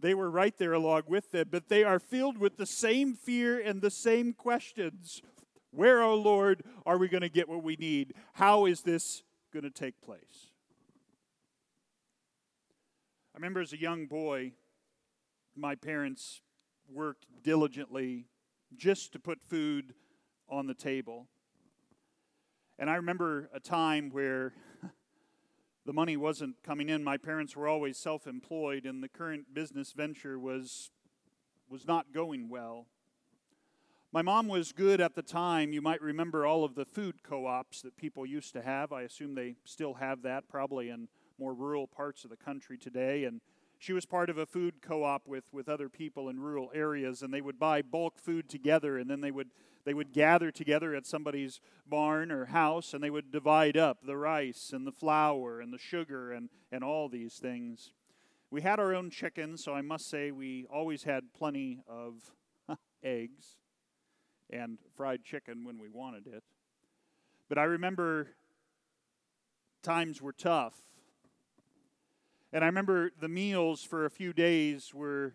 They 0.00 0.14
were 0.14 0.30
right 0.30 0.56
there 0.58 0.72
along 0.72 1.02
with 1.06 1.30
them, 1.30 1.48
but 1.50 1.68
they 1.68 1.84
are 1.84 1.98
filled 1.98 2.38
with 2.38 2.56
the 2.56 2.66
same 2.66 3.14
fear 3.14 3.60
and 3.60 3.80
the 3.80 3.90
same 3.90 4.32
questions. 4.32 5.22
Where, 5.70 6.02
O 6.02 6.12
oh 6.12 6.14
Lord, 6.14 6.62
are 6.86 6.98
we 6.98 7.08
going 7.08 7.22
to 7.22 7.28
get 7.28 7.48
what 7.48 7.62
we 7.62 7.76
need? 7.76 8.14
How 8.34 8.66
is 8.66 8.82
this 8.82 9.22
going 9.52 9.64
to 9.64 9.70
take 9.70 10.00
place? 10.00 10.50
I 13.34 13.38
remember 13.38 13.60
as 13.60 13.72
a 13.72 13.80
young 13.80 14.06
boy, 14.06 14.52
my 15.56 15.74
parents 15.74 16.40
worked 16.88 17.26
diligently 17.42 18.26
just 18.78 19.12
to 19.12 19.18
put 19.18 19.42
food 19.42 19.94
on 20.48 20.66
the 20.66 20.74
table. 20.74 21.26
And 22.78 22.90
I 22.90 22.96
remember 22.96 23.48
a 23.54 23.60
time 23.60 24.10
where 24.10 24.52
the 25.86 25.92
money 25.92 26.16
wasn't 26.16 26.56
coming 26.62 26.88
in. 26.88 27.04
My 27.04 27.16
parents 27.16 27.56
were 27.56 27.68
always 27.68 27.98
self 27.98 28.26
employed, 28.26 28.84
and 28.84 29.02
the 29.02 29.08
current 29.08 29.54
business 29.54 29.92
venture 29.92 30.38
was, 30.38 30.90
was 31.68 31.86
not 31.86 32.12
going 32.12 32.48
well. 32.48 32.86
My 34.12 34.22
mom 34.22 34.46
was 34.46 34.70
good 34.70 35.00
at 35.00 35.16
the 35.16 35.22
time. 35.22 35.72
You 35.72 35.82
might 35.82 36.00
remember 36.00 36.46
all 36.46 36.64
of 36.64 36.76
the 36.76 36.84
food 36.84 37.24
co 37.24 37.46
ops 37.46 37.82
that 37.82 37.96
people 37.96 38.24
used 38.24 38.52
to 38.52 38.62
have. 38.62 38.92
I 38.92 39.02
assume 39.02 39.34
they 39.34 39.56
still 39.64 39.94
have 39.94 40.22
that, 40.22 40.48
probably 40.48 40.88
in 40.88 41.08
more 41.36 41.52
rural 41.52 41.88
parts 41.88 42.22
of 42.22 42.30
the 42.30 42.36
country 42.36 42.78
today. 42.78 43.24
And 43.24 43.40
she 43.84 43.92
was 43.92 44.06
part 44.06 44.30
of 44.30 44.38
a 44.38 44.46
food 44.46 44.80
co-op 44.80 45.28
with, 45.28 45.52
with 45.52 45.68
other 45.68 45.90
people 45.90 46.30
in 46.30 46.40
rural 46.40 46.70
areas 46.74 47.20
and 47.20 47.34
they 47.34 47.42
would 47.42 47.58
buy 47.58 47.82
bulk 47.82 48.18
food 48.18 48.48
together 48.48 48.96
and 48.96 49.10
then 49.10 49.20
they 49.20 49.30
would 49.30 49.50
they 49.84 49.92
would 49.92 50.14
gather 50.14 50.50
together 50.50 50.94
at 50.94 51.04
somebody's 51.04 51.60
barn 51.86 52.32
or 52.32 52.46
house 52.46 52.94
and 52.94 53.04
they 53.04 53.10
would 53.10 53.30
divide 53.30 53.76
up 53.76 53.98
the 54.02 54.16
rice 54.16 54.70
and 54.72 54.86
the 54.86 54.92
flour 54.92 55.60
and 55.60 55.70
the 55.70 55.78
sugar 55.78 56.32
and, 56.32 56.48
and 56.72 56.82
all 56.82 57.10
these 57.10 57.34
things. 57.34 57.92
We 58.50 58.62
had 58.62 58.80
our 58.80 58.94
own 58.94 59.10
chickens 59.10 59.62
so 59.62 59.74
i 59.74 59.82
must 59.82 60.08
say 60.08 60.30
we 60.30 60.64
always 60.72 61.02
had 61.02 61.34
plenty 61.34 61.80
of 61.86 62.32
eggs 63.02 63.58
and 64.48 64.78
fried 64.96 65.24
chicken 65.24 65.62
when 65.62 65.78
we 65.78 65.90
wanted 65.90 66.26
it. 66.26 66.42
But 67.50 67.58
i 67.58 67.64
remember 67.64 68.28
times 69.82 70.22
were 70.22 70.32
tough 70.32 70.93
and 72.54 72.62
I 72.62 72.68
remember 72.68 73.10
the 73.20 73.28
meals 73.28 73.82
for 73.82 74.04
a 74.04 74.10
few 74.10 74.32
days 74.32 74.94
were, 74.94 75.34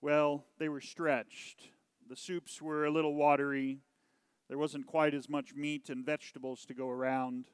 well, 0.00 0.46
they 0.58 0.70
were 0.70 0.80
stretched. 0.80 1.68
The 2.08 2.16
soups 2.16 2.62
were 2.62 2.86
a 2.86 2.90
little 2.90 3.14
watery. 3.14 3.80
There 4.48 4.56
wasn't 4.56 4.86
quite 4.86 5.12
as 5.12 5.28
much 5.28 5.54
meat 5.54 5.90
and 5.90 6.02
vegetables 6.02 6.64
to 6.64 6.72
go 6.72 6.88
around. 6.88 7.44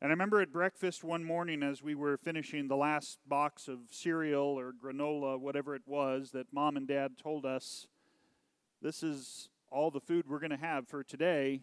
And 0.00 0.08
I 0.08 0.14
remember 0.14 0.40
at 0.40 0.54
breakfast 0.54 1.04
one 1.04 1.22
morning 1.22 1.62
as 1.62 1.82
we 1.82 1.94
were 1.94 2.16
finishing 2.16 2.66
the 2.66 2.78
last 2.78 3.18
box 3.28 3.68
of 3.68 3.80
cereal 3.90 4.58
or 4.58 4.72
granola, 4.72 5.38
whatever 5.38 5.74
it 5.74 5.82
was, 5.84 6.30
that 6.30 6.46
mom 6.50 6.78
and 6.78 6.88
dad 6.88 7.18
told 7.22 7.44
us 7.44 7.88
this 8.80 9.02
is 9.02 9.50
all 9.70 9.90
the 9.90 10.00
food 10.00 10.24
we're 10.30 10.38
going 10.38 10.48
to 10.48 10.56
have 10.56 10.88
for 10.88 11.04
today. 11.04 11.60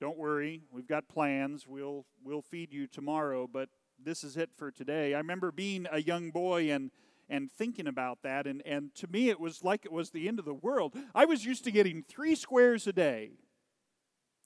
Don't 0.00 0.16
worry, 0.16 0.62
we've 0.70 0.86
got 0.86 1.08
plans. 1.08 1.66
We'll, 1.66 2.06
we'll 2.22 2.42
feed 2.42 2.72
you 2.72 2.86
tomorrow, 2.86 3.48
but 3.52 3.70
this 4.04 4.24
is 4.24 4.36
it 4.36 4.50
for 4.56 4.70
today. 4.70 5.14
I 5.14 5.18
remember 5.18 5.52
being 5.52 5.86
a 5.90 6.00
young 6.00 6.30
boy 6.30 6.70
and 6.70 6.90
and 7.28 7.48
thinking 7.52 7.86
about 7.86 8.22
that 8.22 8.46
and, 8.48 8.60
and 8.66 8.92
to 8.96 9.06
me 9.06 9.28
it 9.28 9.38
was 9.38 9.62
like 9.62 9.84
it 9.84 9.92
was 9.92 10.10
the 10.10 10.26
end 10.26 10.38
of 10.38 10.44
the 10.44 10.54
world. 10.54 10.94
I 11.14 11.24
was 11.24 11.44
used 11.44 11.62
to 11.64 11.70
getting 11.70 12.02
three 12.02 12.34
squares 12.34 12.88
a 12.88 12.92
day 12.92 13.32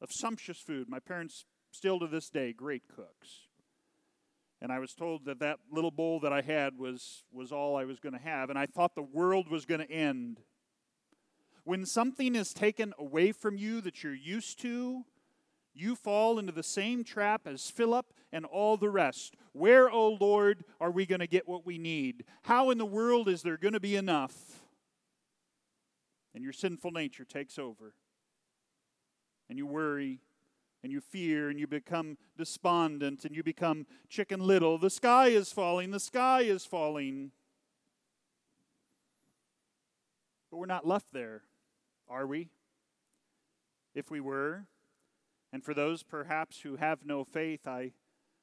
of 0.03 0.11
sumptuous 0.13 0.61
food. 0.61 0.89
My 0.89 0.99
parents 0.99 1.47
still 1.71 1.99
to 2.01 2.07
this 2.07 2.29
day 2.29 2.53
great 2.53 2.83
cooks. 2.95 3.49
And 4.61 4.71
I 4.71 4.79
was 4.79 4.93
told 4.93 5.25
that 5.25 5.41
that 5.41 5.59
little 5.71 5.91
bowl 5.91 6.21
that 6.21 6.33
I 6.33 6.43
had 6.43 6.79
was 6.79 7.25
was 7.33 7.53
all 7.53 7.77
I 7.77 7.85
was 7.85 8.01
going 8.01 8.13
to 8.15 8.19
have 8.19 8.51
and 8.51 8.59
I 8.59 8.67
thought 8.67 8.95
the 8.95 9.03
world 9.03 9.49
was 9.51 9.65
going 9.65 9.81
to 9.81 9.91
end. 9.91 10.41
When 11.65 11.87
something 11.87 12.35
is 12.35 12.53
taken 12.53 12.93
away 12.99 13.33
from 13.33 13.57
you 13.57 13.81
that 13.81 14.03
you're 14.03 14.15
used 14.15 14.61
to, 14.61 15.05
you 15.75 15.97
fall 15.97 16.39
into 16.39 16.53
the 16.53 16.63
same 16.63 17.03
trap 17.05 17.43
as 17.47 17.69
Philip 17.69 18.07
and 18.33 18.45
all 18.45 18.77
the 18.77 18.91
rest. 18.91 19.35
Where, 19.53 19.91
O 19.91 19.95
oh 19.95 20.19
Lord, 20.21 20.65
are 20.81 20.91
we 20.91 21.07
going 21.07 21.21
to 21.21 21.27
get 21.27 21.49
what 21.49 21.67
we 21.67 21.79
need? 21.79 22.25
How 22.43 22.71
in 22.71 22.79
the 22.79 22.87
world 22.87 23.29
is 23.29 23.43
there 23.43 23.57
going 23.57 23.75
to 23.75 23.81
be 23.81 23.97
enough? 23.97 24.35
And 26.35 26.43
your 26.43 26.53
sinful 26.53 26.93
nature 26.93 27.25
takes 27.25 27.59
over. 27.59 27.95
And 29.49 29.59
you 29.59 29.67
worry 29.67 30.21
and 30.83 30.93
you 30.93 31.01
fear 31.01 31.49
and 31.49 31.59
you 31.59 31.67
become 31.67 32.19
despondent 32.37 33.25
and 33.25 33.35
you 33.35 33.43
become 33.43 33.87
chicken 34.09 34.41
little. 34.41 34.79
The 34.79 34.91
sky 34.91 35.29
is 35.29 35.51
falling, 35.51 35.91
the 35.91 36.01
sky 36.01 36.43
is 36.43 36.65
falling. 36.67 37.31
But 40.51 40.59
we're 40.59 40.67
not 40.67 40.87
left 40.87 41.13
there, 41.13 41.43
are 42.09 42.27
we? 42.27 42.51
If 43.95 44.11
we 44.11 44.21
were, 44.21 44.67
and 45.55 45.63
for 45.63 45.73
those 45.73 46.03
perhaps 46.03 46.63
who 46.63 46.75
have 46.75 47.07
no 47.07 47.23
faith, 47.23 47.69
I, 47.69 47.93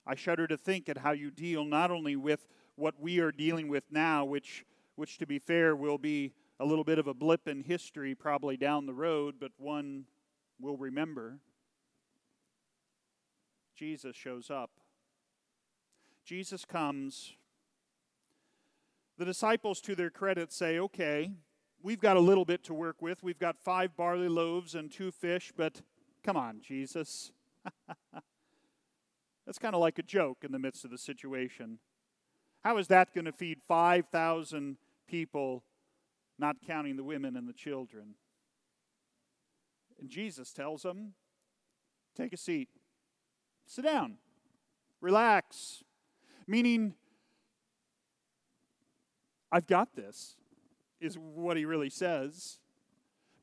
I 0.08 0.15
shudder 0.15 0.47
to 0.47 0.55
think 0.55 0.88
at 0.88 0.99
how 0.99 1.12
you 1.12 1.30
deal 1.30 1.66
not 1.66 1.91
only 1.91 2.16
with 2.16 2.47
what 2.76 3.01
we 3.01 3.20
are 3.20 3.34
dealing 3.34 3.68
with 3.68 3.84
now, 3.91 4.24
which, 4.24 4.64
which 4.95 5.18
to 5.18 5.28
be 5.28 5.38
fair 5.38 5.76
will 5.76 5.97
be 5.97 6.32
a 6.57 6.64
little 6.64 6.86
bit 6.86 6.99
of 6.99 7.07
a 7.07 7.14
blip 7.14 7.49
in 7.49 7.64
history 7.64 8.16
probably 8.16 8.55
down 8.55 8.86
the 8.86 8.93
road, 8.93 9.36
but 9.41 9.51
one 9.57 10.05
we'll 10.57 10.78
remember. 10.78 11.39
Jesus 13.76 14.16
shows 14.16 14.49
up. 14.49 14.72
Jesus 16.24 16.64
comes. 16.64 17.34
The 19.18 19.26
disciples, 19.26 19.82
to 19.82 19.95
their 19.95 20.09
credit, 20.09 20.53
say, 20.53 20.80
okay, 20.80 21.34
we've 21.84 21.99
got 21.99 22.16
a 22.16 22.22
little 22.22 22.45
bit 22.45 22.64
to 22.64 22.74
work 22.74 23.01
with. 23.01 23.22
We've 23.22 23.38
got 23.38 23.57
five 23.59 23.97
barley 23.97 24.30
loaves 24.30 24.76
and 24.76 24.89
two 24.89 25.12
fish, 25.12 25.51
but 25.53 25.82
Come 26.24 26.38
on, 26.38 26.61
Jesus. 26.61 27.32
That's 29.45 29.57
kind 29.59 29.74
of 29.74 29.82
like 29.82 29.97
a 29.99 30.03
joke 30.03 30.39
in 30.43 30.51
the 30.51 30.59
midst 30.59 30.86
of 30.86 30.91
the 30.91 30.97
situation. 30.97 31.80
How 32.63 32.78
is 32.78 32.88
that 32.88 33.13
going 33.13 33.26
to 33.26 33.32
feed 33.32 33.59
5,000 33.67 34.78
people, 35.07 35.63
not 36.38 36.57
counting 36.65 36.95
the 36.95 37.03
women 37.03 37.36
and 37.36 37.49
the 37.49 37.53
children? 37.53 38.15
And 39.99 40.09
Jesus 40.09 40.51
tells 40.51 40.84
them, 40.84 41.13
Take 42.15 42.34
a 42.34 42.38
seat, 42.38 42.67
sit 43.65 43.86
down, 43.86 44.17
relax. 44.99 45.84
Meaning, 46.45 46.95
I've 49.51 49.65
got 49.65 49.95
this, 49.95 50.36
is 50.99 51.17
what 51.17 51.55
he 51.55 51.65
really 51.65 51.89
says. 51.89 52.59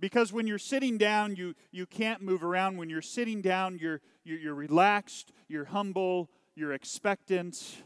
Because 0.00 0.32
when 0.32 0.46
you're 0.46 0.58
sitting 0.58 0.96
down, 0.96 1.34
you, 1.34 1.54
you 1.72 1.86
can't 1.86 2.22
move 2.22 2.44
around. 2.44 2.76
When 2.76 2.88
you're 2.88 3.02
sitting 3.02 3.42
down, 3.42 3.78
you're, 3.78 4.00
you're, 4.24 4.38
you're 4.38 4.54
relaxed, 4.54 5.32
you're 5.48 5.66
humble, 5.66 6.30
you're 6.54 6.72
expectant, 6.72 7.82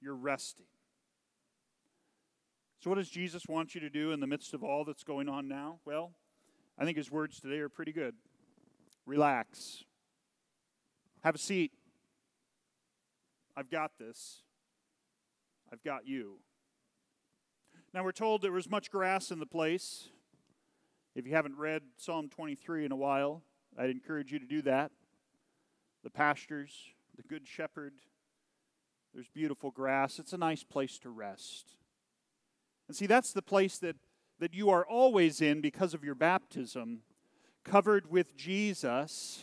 you're 0.00 0.14
resting. 0.14 0.66
So, 2.80 2.90
what 2.90 2.96
does 2.96 3.10
Jesus 3.10 3.42
want 3.48 3.74
you 3.74 3.80
to 3.80 3.90
do 3.90 4.12
in 4.12 4.20
the 4.20 4.26
midst 4.26 4.54
of 4.54 4.62
all 4.62 4.84
that's 4.84 5.02
going 5.02 5.28
on 5.28 5.48
now? 5.48 5.80
Well, 5.84 6.12
I 6.78 6.84
think 6.84 6.96
his 6.96 7.10
words 7.10 7.40
today 7.40 7.58
are 7.58 7.68
pretty 7.68 7.92
good. 7.92 8.14
Relax, 9.04 9.82
have 11.22 11.34
a 11.34 11.38
seat. 11.38 11.72
I've 13.56 13.70
got 13.70 13.98
this. 13.98 14.42
I've 15.72 15.82
got 15.82 16.06
you. 16.06 16.38
Now, 17.92 18.04
we're 18.04 18.12
told 18.12 18.42
there 18.42 18.52
was 18.52 18.70
much 18.70 18.90
grass 18.90 19.32
in 19.32 19.40
the 19.40 19.46
place. 19.46 20.10
If 21.18 21.26
you 21.26 21.34
haven't 21.34 21.58
read 21.58 21.82
Psalm 21.96 22.28
23 22.28 22.84
in 22.84 22.92
a 22.92 22.96
while, 22.96 23.42
I'd 23.76 23.90
encourage 23.90 24.30
you 24.30 24.38
to 24.38 24.46
do 24.46 24.62
that. 24.62 24.92
The 26.04 26.10
pastures, 26.10 26.72
the 27.16 27.24
good 27.24 27.44
shepherd, 27.44 27.94
there's 29.12 29.26
beautiful 29.26 29.72
grass. 29.72 30.20
It's 30.20 30.32
a 30.32 30.38
nice 30.38 30.62
place 30.62 30.96
to 31.00 31.10
rest. 31.10 31.72
And 32.86 32.96
see, 32.96 33.06
that's 33.06 33.32
the 33.32 33.42
place 33.42 33.78
that, 33.78 33.96
that 34.38 34.54
you 34.54 34.70
are 34.70 34.86
always 34.86 35.40
in 35.40 35.60
because 35.60 35.92
of 35.92 36.04
your 36.04 36.14
baptism, 36.14 37.00
covered 37.64 38.08
with 38.08 38.36
Jesus, 38.36 39.42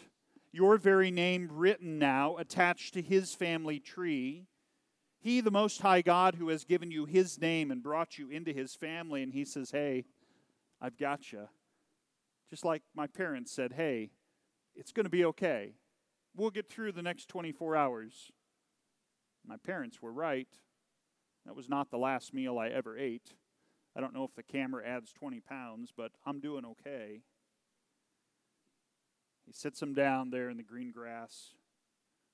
your 0.53 0.77
very 0.77 1.11
name 1.11 1.49
written 1.51 1.99
now, 1.99 2.37
attached 2.37 2.93
to 2.93 3.01
his 3.01 3.35
family 3.35 3.81
tree. 3.81 4.45
He, 5.19 5.41
the 5.41 5.51
Most 5.51 5.81
High 5.81 6.03
God, 6.03 6.35
who 6.35 6.47
has 6.47 6.63
given 6.63 6.89
you 6.89 7.03
his 7.03 7.37
name 7.37 7.69
and 7.69 7.83
brought 7.83 8.17
you 8.17 8.29
into 8.29 8.53
his 8.53 8.75
family, 8.75 9.21
and 9.21 9.33
he 9.33 9.43
says, 9.43 9.71
Hey, 9.71 10.05
I've 10.79 10.97
got 10.97 11.33
you. 11.33 11.49
Just 12.49 12.65
like 12.65 12.83
my 12.95 13.07
parents 13.07 13.51
said, 13.51 13.73
Hey, 13.73 14.11
it's 14.75 14.91
going 14.91 15.05
to 15.05 15.09
be 15.09 15.25
okay. 15.25 15.73
We'll 16.35 16.51
get 16.51 16.69
through 16.69 16.91
the 16.91 17.01
next 17.01 17.29
24 17.29 17.75
hours. 17.75 18.31
My 19.47 19.57
parents 19.57 20.01
were 20.01 20.11
right. 20.11 20.49
That 21.45 21.55
was 21.55 21.69
not 21.69 21.91
the 21.91 21.97
last 21.97 22.33
meal 22.33 22.57
I 22.57 22.69
ever 22.69 22.97
ate. 22.97 23.33
I 23.95 24.01
don't 24.01 24.13
know 24.13 24.25
if 24.25 24.35
the 24.35 24.43
camera 24.43 24.85
adds 24.85 25.13
20 25.13 25.39
pounds, 25.39 25.93
but 25.95 26.11
I'm 26.25 26.39
doing 26.39 26.65
okay. 26.65 27.21
He 29.45 29.53
sits 29.53 29.79
them 29.79 29.93
down 29.93 30.31
there 30.31 30.49
in 30.49 30.57
the 30.57 30.63
green 30.63 30.91
grass 30.91 31.53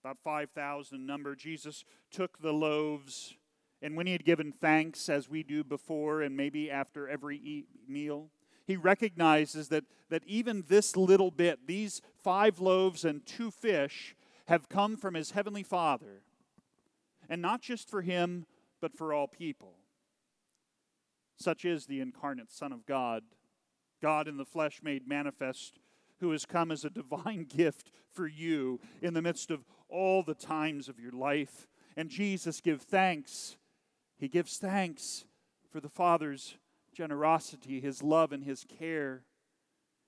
about 0.04 0.18
5,000 0.24 1.06
number, 1.06 1.36
Jesus 1.36 1.86
took 2.10 2.42
the 2.42 2.54
loaves, 2.54 3.36
and 3.82 3.96
when 3.96 4.08
he 4.08 4.14
had 4.14 4.26
given 4.26 4.52
thanks, 4.52 5.10
as 5.10 5.30
we 5.30 5.44
do 5.44 5.64
before 5.64 6.22
and 6.22 6.36
maybe 6.36 6.72
after 6.72 7.08
every 7.08 7.66
meal, 7.88 8.32
he 8.72 8.78
recognizes 8.78 9.68
that, 9.68 9.84
that 10.10 10.24
even 10.26 10.64
this 10.70 10.96
little 10.96 11.30
bit, 11.30 11.68
these 11.68 12.02
five 12.24 12.60
loaves 12.60 13.04
and 13.04 13.26
two 13.26 13.52
fish, 13.52 14.16
have 14.48 14.70
come 14.70 14.96
from 14.96 15.14
his 15.14 15.32
heavenly 15.32 15.64
Father. 15.64 16.24
And 17.30 17.42
not 17.42 17.62
just 17.62 17.90
for 17.90 18.02
him, 18.02 18.46
but 18.80 18.96
for 18.96 19.14
all 19.14 19.28
people. 19.28 19.74
Such 21.38 21.66
is 21.66 21.86
the 21.86 22.00
incarnate 22.00 22.50
Son 22.50 22.72
of 22.72 22.86
God, 22.86 23.24
God 24.02 24.28
in 24.28 24.38
the 24.38 24.46
flesh 24.46 24.80
made 24.82 25.06
manifest, 25.06 25.80
who 26.22 26.32
has 26.32 26.46
come 26.46 26.72
as 26.72 26.86
a 26.86 26.90
divine 26.90 27.44
gift 27.50 27.92
for 28.14 28.26
you 28.26 28.80
in 29.02 29.14
the 29.14 29.22
midst 29.22 29.52
of 29.52 29.66
all 29.90 30.24
the 30.24 30.34
times 30.34 30.88
of 30.88 30.98
your 30.98 31.12
life. 31.12 31.68
And 31.98 32.10
Jesus 32.10 32.62
give 32.62 32.82
thanks. 32.82 33.58
He 34.18 34.30
gives 34.30 34.58
thanks 34.58 35.26
for 35.70 35.82
the 35.82 35.90
Father's 35.90 36.56
generosity, 36.94 37.80
his 37.80 38.04
love, 38.04 38.32
and 38.32 38.44
his 38.44 38.66
care. 38.66 39.24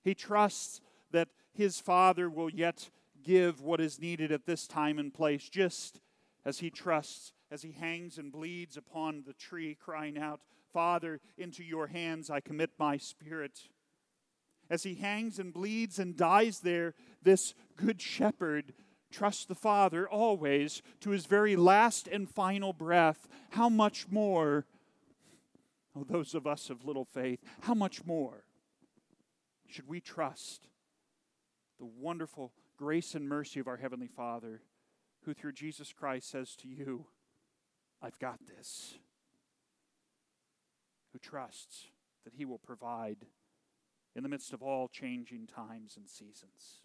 He 0.02 0.14
trusts 0.14 0.80
that 1.10 1.28
his 1.52 1.80
Father 1.80 2.28
will 2.28 2.50
yet 2.50 2.90
give 3.22 3.60
what 3.60 3.80
is 3.80 4.00
needed 4.00 4.30
at 4.30 4.46
this 4.46 4.66
time 4.66 4.98
and 4.98 5.12
place, 5.12 5.48
just 5.48 6.00
as 6.44 6.58
he 6.58 6.70
trusts 6.70 7.32
as 7.50 7.62
he 7.62 7.72
hangs 7.72 8.18
and 8.18 8.32
bleeds 8.32 8.76
upon 8.76 9.22
the 9.26 9.32
tree, 9.32 9.76
crying 9.80 10.18
out, 10.18 10.40
Father, 10.72 11.20
into 11.38 11.62
your 11.62 11.86
hands 11.86 12.28
I 12.28 12.40
commit 12.40 12.70
my 12.78 12.96
spirit. 12.96 13.60
As 14.68 14.82
he 14.82 14.96
hangs 14.96 15.38
and 15.38 15.52
bleeds 15.52 15.98
and 15.98 16.16
dies 16.16 16.60
there, 16.60 16.94
this 17.22 17.54
good 17.76 18.00
shepherd 18.00 18.74
trust 19.12 19.46
the 19.46 19.54
Father 19.54 20.08
always 20.08 20.82
to 21.00 21.10
his 21.10 21.26
very 21.26 21.54
last 21.54 22.08
and 22.08 22.28
final 22.28 22.72
breath, 22.72 23.28
how 23.50 23.68
much 23.68 24.08
more, 24.10 24.66
oh, 25.96 26.04
those 26.04 26.34
of 26.34 26.46
us 26.46 26.70
of 26.70 26.84
little 26.84 27.04
faith, 27.04 27.42
how 27.62 27.74
much 27.74 28.04
more 28.04 28.44
should 29.66 29.88
we 29.88 30.00
trust 30.00 30.68
the 31.78 31.84
wonderful 31.84 32.52
grace 32.76 33.14
and 33.14 33.28
mercy 33.28 33.60
of 33.60 33.68
our 33.68 33.76
Heavenly 33.76 34.08
Father, 34.08 34.62
who 35.24 35.34
through 35.34 35.52
Jesus 35.52 35.92
Christ 35.92 36.30
says 36.30 36.54
to 36.56 36.68
you, 36.68 37.06
I've 38.02 38.18
got 38.18 38.38
this, 38.46 38.94
who 41.12 41.18
trusts 41.18 41.86
that 42.24 42.34
He 42.34 42.44
will 42.44 42.58
provide 42.58 43.18
in 44.14 44.22
the 44.22 44.28
midst 44.28 44.52
of 44.52 44.62
all 44.62 44.88
changing 44.88 45.46
times 45.46 45.96
and 45.96 46.08
seasons. 46.08 46.82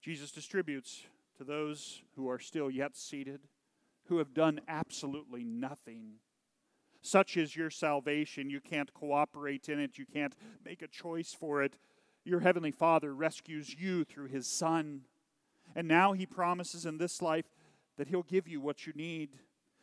Jesus 0.00 0.30
distributes 0.30 1.04
to 1.38 1.44
those 1.44 2.02
who 2.16 2.28
are 2.28 2.38
still 2.38 2.70
yet 2.70 2.96
seated, 2.96 3.40
who 4.06 4.18
have 4.18 4.34
done 4.34 4.60
absolutely 4.68 5.44
nothing. 5.44 6.14
Such 7.02 7.36
is 7.36 7.56
your 7.56 7.70
salvation. 7.70 8.48
You 8.48 8.60
can't 8.60 8.94
cooperate 8.94 9.68
in 9.68 9.78
it, 9.78 9.98
you 9.98 10.06
can't 10.06 10.34
make 10.64 10.82
a 10.82 10.88
choice 10.88 11.34
for 11.38 11.62
it. 11.62 11.76
Your 12.24 12.40
Heavenly 12.40 12.70
Father 12.70 13.14
rescues 13.14 13.74
you 13.78 14.04
through 14.04 14.28
His 14.28 14.46
Son. 14.46 15.02
And 15.74 15.88
now 15.88 16.12
He 16.12 16.26
promises 16.26 16.86
in 16.86 16.98
this 16.98 17.20
life 17.20 17.46
that 17.98 18.08
He'll 18.08 18.22
give 18.22 18.46
you 18.46 18.60
what 18.60 18.86
you 18.86 18.92
need. 18.94 19.30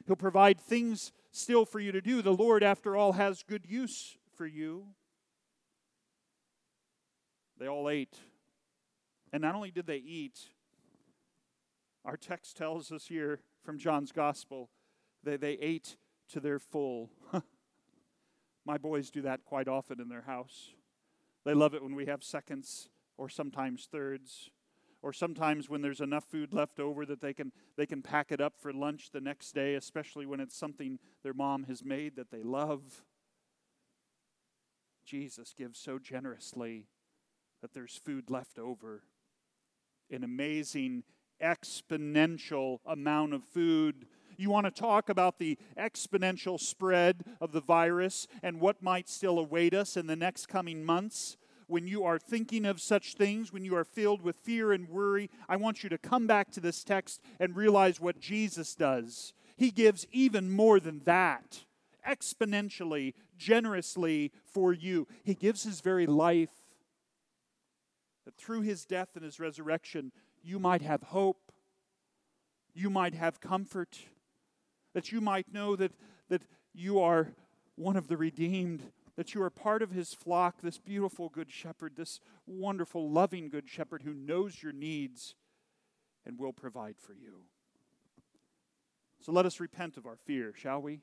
He'll 0.07 0.15
provide 0.15 0.59
things 0.59 1.11
still 1.31 1.65
for 1.65 1.79
you 1.79 1.91
to 1.91 2.01
do. 2.01 2.21
The 2.21 2.31
Lord, 2.31 2.63
after 2.63 2.95
all, 2.95 3.13
has 3.13 3.43
good 3.43 3.65
use 3.67 4.17
for 4.35 4.47
you. 4.47 4.87
They 7.59 7.67
all 7.67 7.89
ate 7.89 8.17
and 9.31 9.41
not 9.41 9.55
only 9.55 9.71
did 9.71 9.85
they 9.85 9.97
eat, 9.97 10.39
our 12.05 12.17
text 12.17 12.57
tells 12.57 12.91
us 12.91 13.05
here 13.07 13.39
from 13.63 13.77
John's 13.77 14.11
gospel 14.11 14.69
that 15.23 15.41
they 15.41 15.53
ate 15.53 15.97
to 16.29 16.39
their 16.39 16.59
full. 16.59 17.09
My 18.65 18.77
boys 18.77 19.09
do 19.09 19.21
that 19.23 19.45
quite 19.45 19.67
often 19.67 19.99
in 19.99 20.09
their 20.09 20.21
house. 20.21 20.69
They 21.45 21.53
love 21.53 21.73
it 21.73 21.83
when 21.83 21.95
we 21.95 22.05
have 22.05 22.23
seconds 22.23 22.89
or 23.17 23.29
sometimes 23.29 23.87
thirds 23.91 24.49
or 25.01 25.13
sometimes 25.13 25.69
when 25.69 25.81
there's 25.81 26.01
enough 26.01 26.25
food 26.25 26.53
left 26.53 26.79
over 26.79 27.05
that 27.05 27.21
they 27.21 27.33
can 27.33 27.51
they 27.77 27.85
can 27.85 28.01
pack 28.01 28.31
it 28.31 28.41
up 28.41 28.53
for 28.59 28.73
lunch 28.73 29.11
the 29.11 29.21
next 29.21 29.53
day 29.53 29.75
especially 29.75 30.25
when 30.25 30.41
it's 30.41 30.57
something 30.57 30.99
their 31.23 31.33
mom 31.33 31.63
has 31.63 31.83
made 31.83 32.17
that 32.17 32.31
they 32.31 32.43
love 32.43 33.03
Jesus 35.05 35.53
gives 35.57 35.79
so 35.79 35.97
generously 35.97 36.85
that 37.61 37.73
there's 37.73 37.95
food 37.95 38.29
left 38.29 38.59
over 38.59 39.03
an 40.11 40.23
amazing 40.23 41.03
exponential 41.41 42.79
amount 42.85 43.33
of 43.33 43.43
food. 43.43 44.05
You 44.39 44.49
want 44.49 44.67
to 44.67 44.71
talk 44.71 45.09
about 45.09 45.37
the 45.37 45.57
exponential 45.77 46.57
spread 46.57 47.25
of 47.41 47.51
the 47.51 47.59
virus 47.59 48.25
and 48.41 48.61
what 48.61 48.81
might 48.81 49.09
still 49.09 49.37
await 49.37 49.73
us 49.73 49.97
in 49.97 50.07
the 50.07 50.15
next 50.15 50.47
coming 50.47 50.85
months? 50.85 51.35
When 51.67 51.87
you 51.87 52.05
are 52.05 52.17
thinking 52.17 52.65
of 52.65 52.79
such 52.79 53.15
things, 53.15 53.51
when 53.51 53.65
you 53.65 53.75
are 53.75 53.83
filled 53.83 54.21
with 54.21 54.37
fear 54.37 54.71
and 54.71 54.87
worry, 54.87 55.29
I 55.49 55.57
want 55.57 55.83
you 55.83 55.89
to 55.89 55.97
come 55.97 56.25
back 56.25 56.51
to 56.51 56.61
this 56.61 56.85
text 56.85 57.21
and 57.37 57.53
realize 57.53 57.99
what 57.99 58.21
Jesus 58.21 58.75
does. 58.75 59.33
He 59.57 59.71
gives 59.71 60.07
even 60.13 60.49
more 60.49 60.79
than 60.79 61.01
that, 61.03 61.65
exponentially, 62.07 63.15
generously 63.37 64.31
for 64.45 64.71
you. 64.71 65.05
He 65.25 65.35
gives 65.35 65.63
His 65.63 65.81
very 65.81 66.07
life 66.07 66.49
that 68.23 68.37
through 68.37 68.61
his 68.61 68.85
death 68.85 69.09
and 69.15 69.25
his 69.25 69.39
resurrection, 69.39 70.11
you 70.43 70.59
might 70.59 70.83
have 70.83 71.01
hope, 71.01 71.51
you 72.75 72.89
might 72.89 73.15
have 73.15 73.41
comfort, 73.41 73.97
that 74.93 75.11
you 75.11 75.21
might 75.21 75.53
know 75.53 75.75
that, 75.75 75.91
that 76.29 76.43
you 76.73 76.99
are 76.99 77.29
one 77.75 77.95
of 77.95 78.07
the 78.07 78.17
redeemed, 78.17 78.83
that 79.15 79.33
you 79.33 79.41
are 79.41 79.49
part 79.49 79.81
of 79.81 79.91
his 79.91 80.13
flock, 80.13 80.61
this 80.61 80.77
beautiful 80.77 81.29
good 81.29 81.51
shepherd, 81.51 81.93
this 81.95 82.19
wonderful, 82.45 83.09
loving 83.09 83.49
good 83.49 83.69
shepherd 83.69 84.03
who 84.03 84.13
knows 84.13 84.63
your 84.63 84.73
needs 84.73 85.35
and 86.25 86.37
will 86.37 86.53
provide 86.53 86.95
for 86.97 87.13
you. 87.13 87.43
So 89.21 89.31
let 89.31 89.45
us 89.45 89.59
repent 89.59 89.97
of 89.97 90.05
our 90.05 90.15
fear, 90.15 90.53
shall 90.55 90.81
we? 90.81 91.01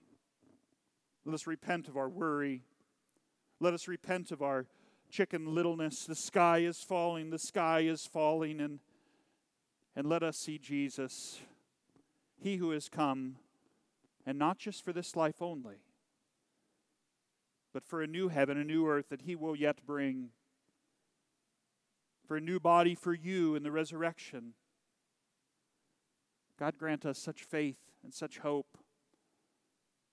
Let 1.24 1.34
us 1.34 1.46
repent 1.46 1.88
of 1.88 1.96
our 1.96 2.08
worry. 2.08 2.62
Let 3.60 3.74
us 3.74 3.88
repent 3.88 4.30
of 4.30 4.42
our 4.42 4.66
chicken 5.10 5.54
littleness. 5.54 6.04
The 6.06 6.14
sky 6.14 6.58
is 6.58 6.78
falling, 6.78 7.30
the 7.30 7.38
sky 7.38 7.80
is 7.80 8.06
falling, 8.06 8.60
and, 8.60 8.80
and 9.94 10.08
let 10.08 10.22
us 10.22 10.36
see 10.38 10.58
Jesus, 10.58 11.40
He 12.38 12.56
who 12.56 12.70
has 12.70 12.88
come, 12.88 13.36
and 14.26 14.38
not 14.38 14.58
just 14.58 14.84
for 14.84 14.92
this 14.92 15.14
life 15.14 15.40
only, 15.40 15.76
but 17.72 17.84
for 17.84 18.02
a 18.02 18.06
new 18.06 18.28
heaven, 18.28 18.58
a 18.58 18.64
new 18.64 18.88
earth 18.88 19.08
that 19.10 19.22
He 19.22 19.36
will 19.36 19.54
yet 19.54 19.86
bring, 19.86 20.30
for 22.26 22.36
a 22.36 22.40
new 22.40 22.58
body 22.58 22.94
for 22.94 23.14
you 23.14 23.54
in 23.54 23.62
the 23.62 23.70
resurrection. 23.70 24.54
God 26.58 26.76
grant 26.76 27.06
us 27.06 27.18
such 27.18 27.44
faith 27.44 27.92
and 28.02 28.12
such 28.12 28.38
hope 28.38 28.78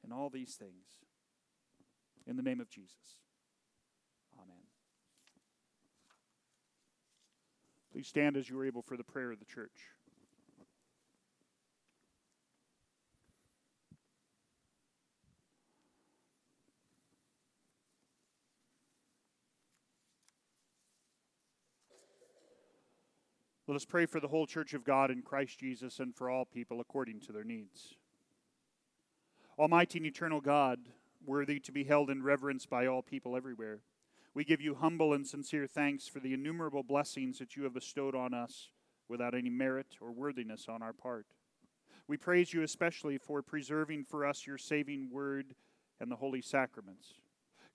in 0.06 0.12
all 0.12 0.30
these 0.30 0.54
things. 0.54 0.86
In 2.28 2.36
the 2.36 2.44
name 2.44 2.62
of 2.62 2.70
Jesus. 2.70 3.22
Amen. 4.38 4.64
Please 7.92 8.08
stand 8.08 8.38
as 8.38 8.50
you 8.50 8.60
are 8.60 8.66
able 8.66 8.82
for 8.82 8.96
the 8.96 9.04
prayer 9.04 9.32
of 9.32 9.40
the 9.40 9.46
church. 9.46 9.93
Let 23.74 23.78
us 23.78 23.86
pray 23.86 24.06
for 24.06 24.20
the 24.20 24.28
whole 24.28 24.46
church 24.46 24.76
of 24.76 24.84
God 24.84 25.10
in 25.10 25.24
Christ 25.24 25.58
Jesus 25.58 26.00
and 26.00 26.16
for 26.16 26.30
all 26.30 26.46
people 26.46 26.80
according 26.80 27.22
to 27.22 27.32
their 27.32 27.44
needs. 27.44 27.96
Almighty 29.58 29.98
and 29.98 30.06
eternal 30.06 30.42
God, 30.42 30.78
worthy 31.26 31.60
to 31.62 31.72
be 31.72 31.84
held 31.84 32.12
in 32.12 32.22
reverence 32.22 32.68
by 32.68 32.86
all 32.86 33.02
people 33.02 33.36
everywhere, 33.36 33.80
we 34.36 34.44
give 34.44 34.62
you 34.62 34.76
humble 34.76 35.12
and 35.12 35.26
sincere 35.26 35.66
thanks 35.66 36.08
for 36.08 36.20
the 36.20 36.36
innumerable 36.36 36.84
blessings 36.84 37.40
that 37.40 37.56
you 37.56 37.64
have 37.64 37.74
bestowed 37.74 38.14
on 38.14 38.32
us 38.32 38.70
without 39.10 39.34
any 39.34 39.50
merit 39.50 39.98
or 40.00 40.12
worthiness 40.12 40.68
on 40.70 40.84
our 40.84 40.94
part. 40.94 41.26
We 42.08 42.16
praise 42.16 42.54
you 42.54 42.62
especially 42.62 43.18
for 43.18 43.42
preserving 43.42 44.04
for 44.04 44.24
us 44.24 44.46
your 44.46 44.60
saving 44.60 45.10
word 45.10 45.56
and 46.00 46.12
the 46.12 46.18
holy 46.18 46.44
sacraments. 46.44 47.16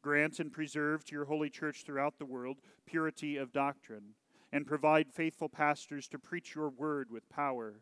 Grant 0.01 0.39
and 0.39 0.53
preserve 0.53 1.05
to 1.07 1.17
your 1.17 1.25
holy 1.25 1.51
church 1.51 1.83
throughout 1.85 2.21
the 2.21 2.25
world 2.25 2.59
purity 2.87 3.37
of 3.37 3.53
doctrine, 3.53 4.15
and 4.53 4.67
provide 4.67 5.13
faithful 5.13 5.49
pastors 5.49 6.09
to 6.09 6.19
preach 6.19 6.55
your 6.55 6.69
word 6.69 7.11
with 7.11 7.29
power. 7.29 7.81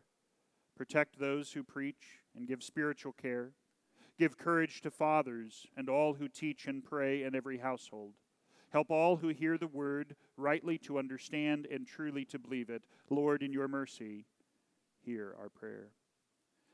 Protect 0.75 1.19
those 1.19 1.53
who 1.53 1.63
preach 1.63 2.21
and 2.35 2.47
give 2.47 2.61
spiritual 2.61 3.13
care 3.13 3.53
Give 4.17 4.37
courage 4.37 4.81
to 4.81 4.89
fathers 4.89 5.67
and 5.75 5.89
all 5.89 6.15
who 6.15 6.27
teach 6.27 6.65
and 6.65 6.83
pray 6.83 7.23
in 7.23 7.35
every 7.35 7.59
household. 7.59 8.13
Help 8.71 8.89
all 8.89 9.17
who 9.17 9.29
hear 9.29 9.57
the 9.57 9.67
word 9.67 10.15
rightly 10.35 10.77
to 10.79 10.97
understand 10.97 11.67
and 11.71 11.87
truly 11.87 12.25
to 12.25 12.39
believe 12.39 12.69
it. 12.69 12.83
Lord, 13.09 13.43
in 13.43 13.53
your 13.53 13.67
mercy, 13.67 14.25
hear 14.99 15.35
our 15.39 15.49
prayer. 15.49 15.89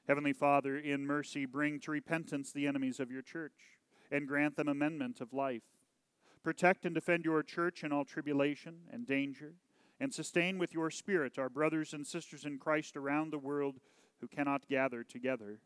Heavenly 0.07 0.33
Father, 0.33 0.77
in 0.77 1.05
mercy, 1.05 1.45
bring 1.45 1.79
to 1.81 1.91
repentance 1.91 2.51
the 2.51 2.65
enemies 2.65 2.99
of 2.99 3.11
your 3.11 3.21
church 3.21 3.77
and 4.09 4.27
grant 4.27 4.55
them 4.55 4.67
amendment 4.67 5.21
of 5.21 5.33
life. 5.33 5.63
Protect 6.43 6.85
and 6.85 6.95
defend 6.95 7.25
your 7.25 7.43
church 7.43 7.83
in 7.83 7.91
all 7.91 8.05
tribulation 8.05 8.79
and 8.91 9.05
danger, 9.05 9.53
and 9.99 10.13
sustain 10.13 10.57
with 10.57 10.73
your 10.73 10.89
Spirit 10.89 11.37
our 11.37 11.49
brothers 11.49 11.93
and 11.93 12.05
sisters 12.05 12.45
in 12.45 12.57
Christ 12.57 12.97
around 12.97 13.31
the 13.31 13.39
world 13.39 13.75
who 14.19 14.27
cannot 14.27 14.67
gather 14.67 15.03
together. 15.03 15.59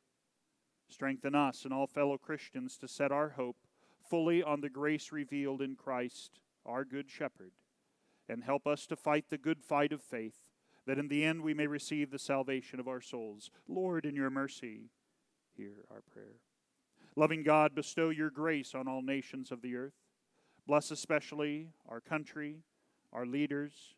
Strengthen 0.90 1.36
us 1.36 1.66
and 1.66 1.74
all 1.74 1.88
fellow 1.88 2.18
Christians 2.18 2.78
to 2.78 2.88
set 2.88 3.12
our 3.12 3.30
hope 3.30 3.58
fully 4.10 4.42
on 4.42 4.62
the 4.62 4.70
grace 4.70 5.12
revealed 5.12 5.62
in 5.62 5.76
Christ, 5.76 6.40
our 6.66 6.86
Good 6.86 7.10
Shepherd, 7.10 7.52
and 8.30 8.44
help 8.44 8.66
us 8.66 8.86
to 8.88 8.96
fight 8.96 9.26
the 9.30 9.38
good 9.38 9.62
fight 9.62 9.92
of 9.92 10.02
faith, 10.02 10.46
that 10.86 10.98
in 10.98 11.08
the 11.08 11.24
end 11.24 11.42
we 11.42 11.54
may 11.54 11.68
receive 11.68 12.12
the 12.12 12.20
salvation 12.20 12.80
of 12.80 12.88
our 12.88 13.02
souls. 13.02 13.52
Lord, 13.68 14.06
in 14.06 14.16
your 14.16 14.30
mercy, 14.30 14.90
hear 15.56 15.74
our 15.92 16.02
prayer. 16.12 16.40
Loving 17.16 17.44
God, 17.44 17.76
bestow 17.76 18.10
your 18.10 18.30
grace 18.30 18.74
on 18.76 18.88
all 18.88 19.02
nations 19.02 19.52
of 19.52 19.62
the 19.62 19.76
earth. 19.76 19.96
Bless 20.68 20.92
especially 20.92 21.70
our 21.90 22.00
country, 22.00 22.58
our 23.12 23.26
leaders, 23.26 23.96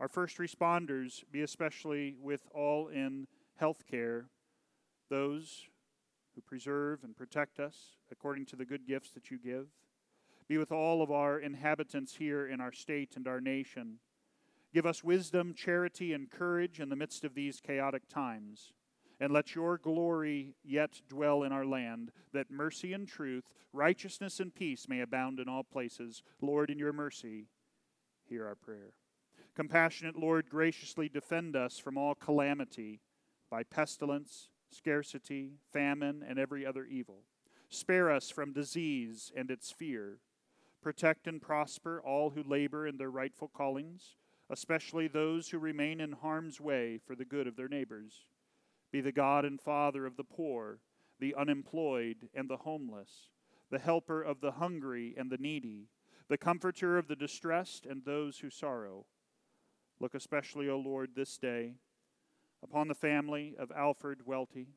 our 0.00 0.08
first 0.08 0.38
responders, 0.38 1.24
be 1.30 1.42
especially 1.42 2.16
with 2.20 2.46
all 2.54 2.88
in 2.88 3.26
health 3.56 3.84
care, 3.90 4.26
those 5.10 5.66
who 6.34 6.40
preserve 6.40 7.02
and 7.02 7.16
protect 7.16 7.58
us 7.58 7.96
according 8.12 8.46
to 8.46 8.56
the 8.56 8.64
good 8.64 8.86
gifts 8.86 9.10
that 9.10 9.30
you 9.30 9.38
give. 9.38 9.66
Be 10.48 10.56
with 10.56 10.72
all 10.72 11.02
of 11.02 11.10
our 11.10 11.38
inhabitants 11.38 12.14
here 12.14 12.46
in 12.46 12.60
our 12.60 12.72
state 12.72 13.16
and 13.16 13.26
our 13.26 13.40
nation. 13.40 13.98
Give 14.72 14.86
us 14.86 15.02
wisdom, 15.02 15.54
charity, 15.54 16.12
and 16.12 16.30
courage 16.30 16.78
in 16.80 16.88
the 16.88 16.96
midst 16.96 17.24
of 17.24 17.34
these 17.34 17.60
chaotic 17.60 18.08
times. 18.08 18.72
And 19.20 19.32
let 19.32 19.54
your 19.54 19.78
glory 19.78 20.54
yet 20.62 21.00
dwell 21.08 21.42
in 21.42 21.50
our 21.50 21.64
land, 21.64 22.12
that 22.32 22.50
mercy 22.50 22.92
and 22.92 23.08
truth, 23.08 23.44
righteousness 23.72 24.38
and 24.38 24.54
peace 24.54 24.86
may 24.88 25.00
abound 25.00 25.40
in 25.40 25.48
all 25.48 25.64
places. 25.64 26.22
Lord, 26.40 26.70
in 26.70 26.78
your 26.78 26.92
mercy, 26.92 27.46
hear 28.28 28.46
our 28.46 28.54
prayer. 28.54 28.92
Compassionate 29.58 30.14
Lord, 30.14 30.48
graciously 30.48 31.08
defend 31.08 31.56
us 31.56 31.80
from 31.80 31.98
all 31.98 32.14
calamity 32.14 33.00
by 33.50 33.64
pestilence 33.64 34.50
scarcity, 34.70 35.54
famine, 35.72 36.24
and 36.24 36.38
every 36.38 36.64
other 36.64 36.84
evil. 36.84 37.24
Spare 37.68 38.08
us 38.08 38.30
from 38.30 38.52
disease 38.52 39.32
and 39.36 39.50
its 39.50 39.72
fear. 39.72 40.20
Protect 40.80 41.26
and 41.26 41.42
prosper 41.42 42.00
all 42.06 42.30
who 42.30 42.44
labor 42.44 42.86
in 42.86 42.98
their 42.98 43.10
rightful 43.10 43.48
callings, 43.48 44.14
especially 44.48 45.08
those 45.08 45.48
who 45.48 45.58
remain 45.58 46.00
in 46.00 46.12
harm's 46.12 46.60
way 46.60 47.00
for 47.04 47.16
the 47.16 47.24
good 47.24 47.48
of 47.48 47.56
their 47.56 47.66
neighbors. 47.66 48.26
Be 48.92 49.00
the 49.00 49.10
God 49.10 49.44
and 49.44 49.60
Father 49.60 50.06
of 50.06 50.16
the 50.16 50.22
poor, 50.22 50.78
the 51.18 51.34
unemployed, 51.34 52.28
and 52.32 52.48
the 52.48 52.58
homeless, 52.58 53.30
the 53.72 53.80
helper 53.80 54.22
of 54.22 54.40
the 54.40 54.52
hungry 54.52 55.16
and 55.18 55.32
the 55.32 55.36
needy, 55.36 55.88
the 56.28 56.38
comforter 56.38 56.96
of 56.96 57.08
the 57.08 57.16
distressed 57.16 57.86
and 57.86 58.04
those 58.04 58.38
who 58.38 58.50
sorrow. 58.50 59.06
Look 60.00 60.14
especially, 60.14 60.68
O 60.68 60.78
Lord, 60.78 61.10
this 61.16 61.36
day 61.38 61.74
upon 62.62 62.88
the 62.88 62.94
family 62.94 63.54
of 63.58 63.72
Alfred 63.72 64.20
Welty. 64.24 64.68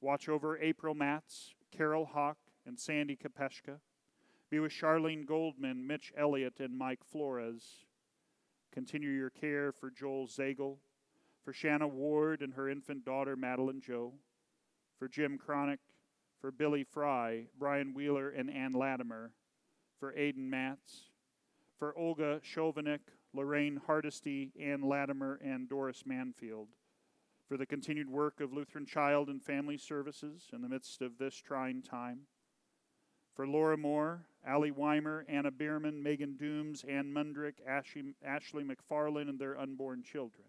Watch 0.00 0.28
over 0.28 0.58
April 0.58 0.94
Matz, 0.94 1.54
Carol 1.70 2.06
Hawk, 2.06 2.38
and 2.66 2.78
Sandy 2.78 3.16
Kapeshka. 3.16 3.78
Be 4.50 4.58
with 4.58 4.72
Charlene 4.72 5.26
Goldman, 5.26 5.86
Mitch 5.86 6.12
Elliott, 6.16 6.58
and 6.58 6.76
Mike 6.76 7.04
Flores. 7.04 7.86
Continue 8.72 9.10
your 9.10 9.30
care 9.30 9.72
for 9.72 9.90
Joel 9.90 10.26
Zagel, 10.26 10.78
for 11.44 11.52
Shanna 11.52 11.86
Ward 11.86 12.42
and 12.42 12.54
her 12.54 12.68
infant 12.68 13.04
daughter 13.04 13.36
Madeline 13.36 13.80
Joe, 13.80 14.14
for 14.98 15.08
Jim 15.08 15.38
Cronick, 15.38 15.78
for 16.40 16.50
Billy 16.50 16.84
Fry, 16.84 17.46
Brian 17.58 17.94
Wheeler, 17.94 18.28
and 18.30 18.50
Ann 18.50 18.72
Latimer, 18.72 19.30
for 19.98 20.12
Aidan 20.16 20.50
Matz, 20.50 21.10
for 21.78 21.96
Olga 21.96 22.40
Chauvinik, 22.44 23.00
Lorraine 23.36 23.80
Hardesty, 23.86 24.52
Ann 24.60 24.82
Latimer, 24.82 25.38
and 25.44 25.68
Doris 25.68 26.04
Manfield 26.04 26.68
for 27.46 27.56
the 27.56 27.66
continued 27.66 28.10
work 28.10 28.40
of 28.40 28.52
Lutheran 28.52 28.86
Child 28.86 29.28
and 29.28 29.42
Family 29.42 29.76
Services 29.76 30.48
in 30.52 30.62
the 30.62 30.68
midst 30.68 31.00
of 31.00 31.18
this 31.18 31.36
trying 31.36 31.82
time. 31.82 32.20
For 33.34 33.46
Laura 33.46 33.76
Moore, 33.76 34.26
Allie 34.46 34.70
Weimer, 34.70 35.24
Anna 35.28 35.50
Bierman, 35.50 36.02
Megan 36.02 36.36
Dooms, 36.36 36.84
Ann 36.88 37.12
Mundrick, 37.12 37.56
Ashley, 37.66 38.14
Ashley 38.24 38.64
McFarlane, 38.64 39.28
and 39.28 39.38
their 39.38 39.58
unborn 39.58 40.02
children. 40.02 40.46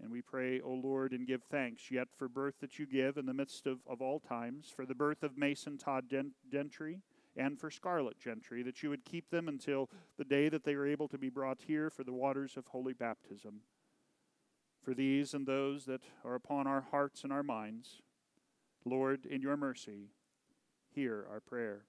And 0.00 0.10
we 0.10 0.22
pray, 0.22 0.60
O 0.60 0.72
Lord, 0.72 1.12
and 1.12 1.26
give 1.26 1.42
thanks 1.42 1.90
yet 1.90 2.08
for 2.16 2.28
birth 2.28 2.54
that 2.60 2.78
you 2.78 2.86
give 2.86 3.18
in 3.18 3.26
the 3.26 3.34
midst 3.34 3.66
of, 3.66 3.80
of 3.86 4.00
all 4.00 4.20
times, 4.20 4.72
for 4.74 4.86
the 4.86 4.94
birth 4.94 5.22
of 5.22 5.36
Mason 5.36 5.76
Todd 5.76 6.06
Gentry 6.50 7.00
and 7.36 7.58
for 7.58 7.70
scarlet 7.70 8.18
Gentry, 8.18 8.62
that 8.62 8.82
you 8.82 8.90
would 8.90 9.04
keep 9.04 9.30
them 9.30 9.48
until 9.48 9.88
the 10.18 10.24
day 10.24 10.48
that 10.48 10.64
they 10.64 10.74
are 10.74 10.86
able 10.86 11.08
to 11.08 11.18
be 11.18 11.28
brought 11.28 11.62
here 11.66 11.90
for 11.90 12.04
the 12.04 12.12
waters 12.12 12.56
of 12.56 12.66
holy 12.66 12.92
baptism 12.92 13.60
for 14.82 14.94
these 14.94 15.34
and 15.34 15.46
those 15.46 15.84
that 15.84 16.02
are 16.24 16.34
upon 16.34 16.66
our 16.66 16.80
hearts 16.90 17.22
and 17.22 17.32
our 17.32 17.42
minds. 17.42 18.00
Lord, 18.84 19.26
in 19.26 19.42
your 19.42 19.56
mercy, 19.56 20.08
hear 20.88 21.26
our 21.30 21.40
prayer. 21.40 21.84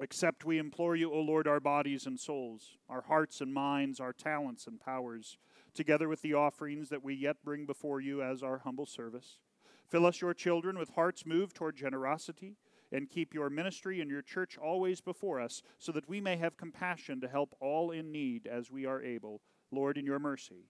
Accept, 0.00 0.44
we 0.44 0.58
implore 0.58 0.96
you, 0.96 1.12
O 1.12 1.20
Lord, 1.20 1.46
our 1.46 1.60
bodies 1.60 2.06
and 2.06 2.18
souls, 2.18 2.76
our 2.88 3.02
hearts 3.02 3.40
and 3.40 3.52
minds, 3.52 4.00
our 4.00 4.12
talents 4.12 4.66
and 4.66 4.80
powers, 4.80 5.38
together 5.74 6.08
with 6.08 6.22
the 6.22 6.34
offerings 6.34 6.88
that 6.88 7.04
we 7.04 7.14
yet 7.14 7.36
bring 7.44 7.66
before 7.66 8.00
you 8.00 8.22
as 8.22 8.42
our 8.42 8.58
humble 8.58 8.86
service. 8.86 9.38
Fill 9.86 10.06
us, 10.06 10.20
your 10.20 10.34
children, 10.34 10.78
with 10.78 10.90
hearts 10.90 11.26
moved 11.26 11.56
toward 11.56 11.76
generosity, 11.76 12.56
and 12.92 13.10
keep 13.10 13.34
your 13.34 13.50
ministry 13.50 14.00
and 14.00 14.10
your 14.10 14.22
church 14.22 14.56
always 14.56 15.00
before 15.00 15.40
us, 15.40 15.62
so 15.78 15.92
that 15.92 16.08
we 16.08 16.20
may 16.20 16.36
have 16.36 16.56
compassion 16.56 17.20
to 17.20 17.28
help 17.28 17.54
all 17.60 17.90
in 17.90 18.10
need 18.10 18.46
as 18.46 18.70
we 18.70 18.86
are 18.86 19.02
able. 19.02 19.40
Lord, 19.70 19.98
in 19.98 20.06
your 20.06 20.18
mercy, 20.18 20.68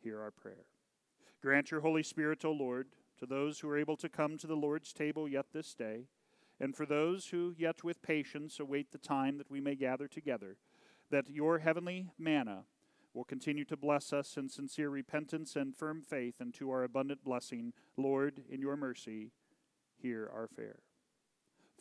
hear 0.00 0.20
our 0.20 0.30
prayer. 0.30 0.66
Grant 1.42 1.70
your 1.70 1.80
Holy 1.80 2.04
Spirit, 2.04 2.44
O 2.44 2.52
Lord, 2.52 2.88
to 3.18 3.26
those 3.26 3.60
who 3.60 3.68
are 3.68 3.78
able 3.78 3.96
to 3.96 4.08
come 4.08 4.38
to 4.38 4.46
the 4.46 4.54
Lord's 4.54 4.92
table 4.92 5.28
yet 5.28 5.46
this 5.52 5.74
day, 5.74 6.06
and 6.60 6.76
for 6.76 6.86
those 6.86 7.26
who 7.28 7.54
yet 7.58 7.82
with 7.82 8.02
patience 8.02 8.60
await 8.60 8.92
the 8.92 8.98
time 8.98 9.38
that 9.38 9.50
we 9.50 9.60
may 9.60 9.74
gather 9.74 10.06
together, 10.06 10.56
that 11.10 11.28
your 11.28 11.58
heavenly 11.58 12.10
manna 12.18 12.64
will 13.14 13.24
continue 13.24 13.64
to 13.64 13.76
bless 13.76 14.12
us 14.12 14.36
in 14.36 14.48
sincere 14.48 14.88
repentance 14.88 15.56
and 15.56 15.76
firm 15.76 16.00
faith 16.00 16.36
and 16.40 16.54
to 16.54 16.70
our 16.70 16.84
abundant 16.84 17.22
blessing. 17.24 17.72
Lord, 17.96 18.42
in 18.48 18.60
your 18.60 18.76
mercy, 18.76 19.32
hear 19.96 20.30
our 20.32 20.46
prayer. 20.46 20.78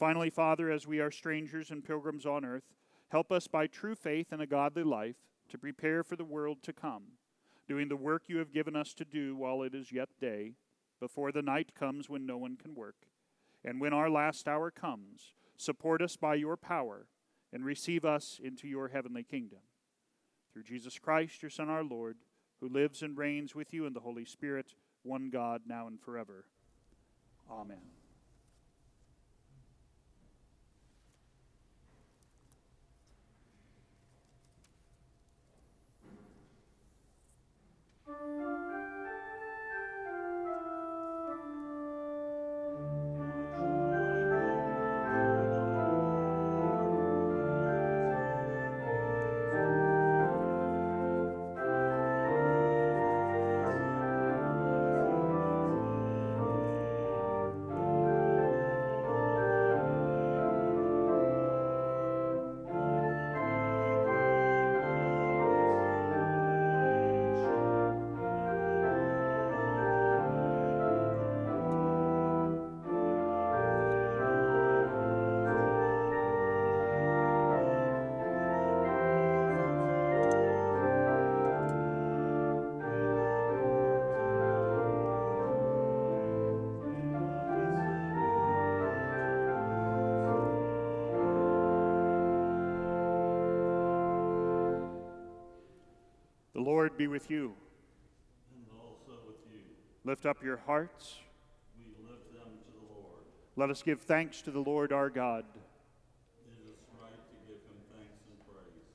Finally, 0.02 0.32
Father, 0.32 0.72
as 0.72 0.88
we 0.88 0.99
are 0.99 1.12
strangers 1.12 1.70
and 1.70 1.86
pilgrims 1.86 2.26
on 2.26 2.43
earth, 2.43 2.64
help 3.10 3.32
us 3.32 3.45
by 3.45 3.68
true 3.68 3.93
faith 3.93 4.32
and 4.32 4.41
a 4.41 4.47
godly 4.47 4.82
life 4.82 5.18
to 5.47 5.60
prepare 5.60 6.04
for 6.04 6.16
the 6.16 6.26
world 6.26 6.58
to 6.64 6.74
come, 6.74 7.04
doing 7.68 7.88
the 7.88 7.95
work 7.95 8.24
you 8.26 8.39
have 8.39 8.52
given 8.52 8.76
us 8.76 8.95
to 8.95 9.06
do 9.06 9.36
while 9.36 9.62
it 9.62 9.76
is 9.76 9.91
yet 9.91 10.10
day, 10.20 10.54
before 10.99 11.32
the 11.32 11.43
night 11.43 11.76
comes 11.76 12.10
when 12.10 12.26
no 12.26 12.36
one 12.36 12.56
can 12.56 12.74
work. 12.74 12.95
And 13.64 13.80
when 13.80 13.93
our 13.93 14.10
last 14.10 14.47
hour 14.47 14.72
comes, 14.72 15.36
support 15.56 16.02
us 16.02 16.16
by 16.16 16.34
your 16.34 16.58
power 16.58 17.06
and 17.54 17.64
receive 17.64 18.04
us 18.04 18.41
into 18.43 18.68
your 18.68 18.88
heavenly 18.88 19.22
kingdom. 19.22 19.60
Through 20.52 20.64
Jesus 20.64 20.97
Christ, 20.97 21.43
your 21.43 21.52
Son, 21.52 21.70
our 21.70 21.84
Lord, 21.84 22.18
who 22.60 22.70
lives 22.70 23.04
and 23.04 23.16
reigns 23.16 23.54
with 23.54 23.72
you 23.72 23.86
in 23.86 23.93
the 23.93 23.99
Holy 23.99 24.26
Spirit, 24.26 24.74
one 25.04 25.30
God, 25.30 25.62
now 25.68 25.86
and 25.86 26.02
forever. 26.02 26.45
Amen. 27.47 28.01
The 38.22 38.28
Lord 38.28 38.61
be 97.02 97.08
with 97.08 97.32
you. 97.32 97.52
and 98.54 98.64
also 98.80 99.18
with 99.26 99.38
you. 99.52 99.62
Lift 100.06 100.28
up 100.28 100.43
your 100.43 100.58
hearts. 100.68 101.16
We 101.76 101.86
lift 102.08 102.32
them 102.32 102.52
to 102.64 102.72
the 102.74 102.93
Lord. 102.93 103.24
Let 103.56 103.72
us 103.72 103.82
give 103.82 104.02
thanks 104.02 104.43
to 104.43 104.52
the 104.52 104.60
Lord 104.60 104.93
our 104.93 105.10
God. 105.10 105.43
It 106.45 106.64
is 106.64 106.78
right 107.02 107.10
to 107.10 107.36
give 107.47 107.56
him 107.56 107.82
thanks 107.91 108.22
and 108.30 108.38
praise. 108.45 108.86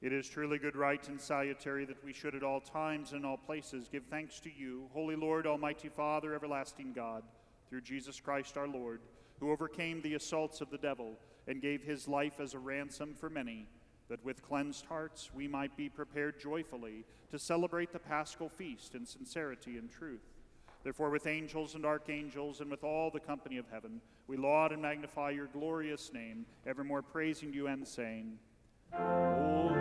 It 0.00 0.12
is 0.12 0.28
truly 0.28 0.58
good 0.58 0.76
right 0.76 1.08
and 1.08 1.20
salutary 1.20 1.84
that 1.86 2.04
we 2.04 2.12
should 2.12 2.36
at 2.36 2.44
all 2.44 2.60
times 2.60 3.14
and 3.14 3.26
all 3.26 3.36
places 3.36 3.88
give 3.90 4.04
thanks 4.04 4.38
to 4.40 4.50
you, 4.56 4.84
Holy 4.92 5.16
Lord, 5.16 5.44
Almighty 5.44 5.88
Father, 5.88 6.36
everlasting 6.36 6.92
God, 6.92 7.24
through 7.68 7.80
Jesus 7.80 8.20
Christ 8.20 8.56
our 8.56 8.68
Lord, 8.68 9.00
who 9.40 9.50
overcame 9.50 10.02
the 10.02 10.14
assaults 10.14 10.60
of 10.60 10.70
the 10.70 10.78
devil 10.78 11.18
and 11.48 11.60
gave 11.60 11.82
his 11.82 12.06
life 12.06 12.38
as 12.38 12.54
a 12.54 12.60
ransom 12.60 13.12
for 13.18 13.28
many, 13.28 13.66
that 14.08 14.24
with 14.24 14.42
cleansed 14.42 14.86
hearts 14.86 15.30
we 15.34 15.48
might 15.48 15.76
be 15.76 15.88
prepared 15.88 16.40
joyfully 16.40 17.04
to 17.30 17.38
celebrate 17.38 17.92
the 17.92 17.98
paschal 17.98 18.48
feast 18.48 18.94
in 18.94 19.04
sincerity 19.04 19.78
and 19.78 19.90
truth. 19.90 20.34
Therefore, 20.82 21.10
with 21.10 21.26
angels 21.26 21.74
and 21.74 21.84
archangels 21.84 22.60
and 22.60 22.70
with 22.70 22.84
all 22.84 23.10
the 23.10 23.18
company 23.18 23.58
of 23.58 23.66
heaven, 23.72 24.00
we 24.28 24.36
laud 24.36 24.72
and 24.72 24.80
magnify 24.80 25.30
your 25.30 25.46
glorious 25.46 26.12
name, 26.12 26.46
evermore 26.64 27.02
praising 27.02 27.52
you 27.52 27.66
and 27.66 27.86
saying, 27.86 28.38
Holy, 28.92 29.75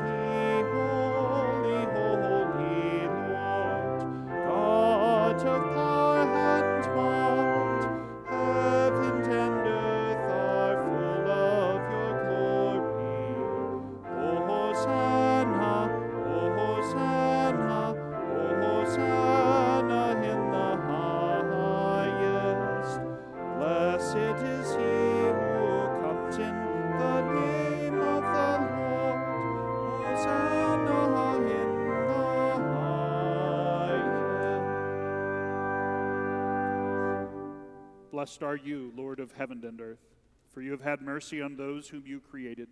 Blessed 38.37 38.43
are 38.43 38.67
you, 38.67 38.91
Lord 38.97 39.21
of 39.21 39.31
heaven 39.31 39.63
and 39.63 39.79
earth, 39.79 40.09
for 40.53 40.61
you 40.61 40.71
have 40.71 40.81
had 40.81 41.01
mercy 41.01 41.41
on 41.41 41.55
those 41.55 41.87
whom 41.87 42.03
you 42.05 42.19
created, 42.19 42.67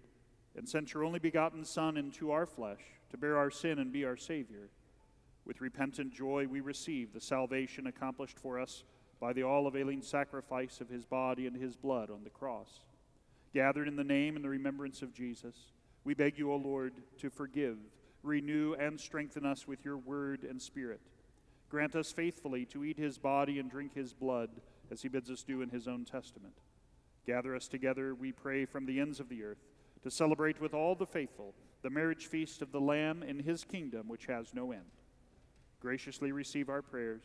and 0.57 0.68
sent 0.68 0.93
your 0.93 1.05
only 1.05 1.20
begotten 1.20 1.64
Son 1.64 1.95
into 1.95 2.32
our 2.32 2.45
flesh 2.45 2.82
to 3.11 3.18
bear 3.18 3.38
our 3.38 3.49
sin 3.49 3.80
and 3.80 3.89
be 3.89 4.03
our 4.03 4.18
Savior. 4.18 4.68
With 5.45 5.61
repentant 5.61 6.11
joy, 6.11 6.47
we 6.47 6.59
receive 6.59 7.14
the 7.14 7.22
salvation 7.22 7.88
accomplished 7.88 8.38
for 8.39 8.59
us 8.59 8.84
by 9.22 9.32
the 9.32 9.43
all 9.43 9.66
availing 9.66 10.01
sacrifice 10.01 10.82
of 10.82 10.89
his 10.89 11.05
body 11.05 11.47
and 11.47 11.55
his 11.55 11.78
blood 11.78 12.09
on 12.09 12.26
the 12.26 12.30
cross. 12.30 12.82
Gathered 13.53 13.88
in 13.88 13.95
the 13.95 14.03
name 14.03 14.36
and 14.36 14.43
the 14.43 14.49
remembrance 14.49 15.01
of 15.01 15.14
Jesus, 15.14 15.55
we 16.03 16.14
beg 16.14 16.38
you, 16.38 16.51
O 16.51 16.57
Lord, 16.57 16.91
to 17.20 17.30
forgive, 17.30 17.78
renew, 18.22 18.74
and 18.74 18.99
strengthen 18.99 19.45
us 19.45 19.66
with 19.66 19.86
your 19.86 19.97
word 19.97 20.43
and 20.43 20.61
spirit. 20.61 20.99
Grant 21.70 21.95
us 21.95 22.11
faithfully 22.11 22.66
to 22.66 22.84
eat 22.84 22.97
his 22.97 23.18
body 23.18 23.59
and 23.59 23.72
drink 23.72 23.95
his 23.95 24.11
blood, 24.11 24.49
as 24.91 25.01
he 25.01 25.07
bids 25.07 25.29
us 25.29 25.43
do 25.43 25.61
in 25.61 25.69
his 25.69 25.88
own 25.88 26.05
testament. 26.05 26.53
Gather 27.25 27.55
us 27.55 27.67
together, 27.67 28.15
we 28.15 28.31
pray, 28.31 28.65
from 28.65 28.86
the 28.86 28.99
ends 28.99 29.19
of 29.19 29.29
the 29.29 29.43
earth, 29.43 29.65
to 30.03 30.11
celebrate 30.11 30.59
with 30.59 30.73
all 30.73 30.95
the 30.95 31.05
faithful 31.05 31.53
the 31.84 31.89
marriage 31.89 32.27
feast 32.27 32.61
of 32.61 32.71
the 32.71 32.79
Lamb 32.79 33.23
in 33.23 33.39
his 33.39 33.63
kingdom, 33.65 34.07
which 34.07 34.25
has 34.25 34.53
no 34.53 34.71
end. 34.71 34.81
Graciously 35.81 36.31
receive 36.31 36.69
our 36.69 36.81
prayers, 36.81 37.23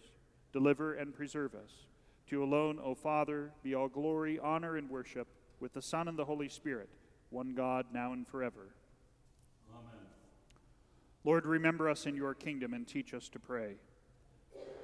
deliver 0.53 0.95
and 0.95 1.15
preserve 1.15 1.55
us. 1.55 1.87
To 2.29 2.37
you 2.37 2.45
alone, 2.45 2.79
O 2.83 2.95
Father, 2.95 3.53
be 3.63 3.75
all 3.75 3.89
glory, 3.89 4.39
honor, 4.39 4.77
and 4.77 4.91
worship, 4.91 5.29
with 5.61 5.73
the 5.73 5.83
Son 5.83 6.09
and 6.09 6.19
the 6.19 6.25
Holy 6.25 6.49
Spirit, 6.49 6.89
one 7.31 7.55
God, 7.55 7.87
now 7.93 8.13
and 8.13 8.27
forever. 8.27 8.75
Amen. 9.73 10.07
Lord, 11.25 11.47
remember 11.47 11.89
us 11.89 12.07
in 12.07 12.17
your 12.17 12.35
kingdom 12.35 12.75
and 12.75 12.87
teach 12.87 13.15
us 13.15 13.29
to 13.31 13.39
pray. 13.39 13.77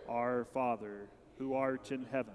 Our 0.08 0.44
Father, 0.44 1.08
who 1.38 1.54
art 1.54 1.90
in 1.90 2.06
heaven, 2.10 2.34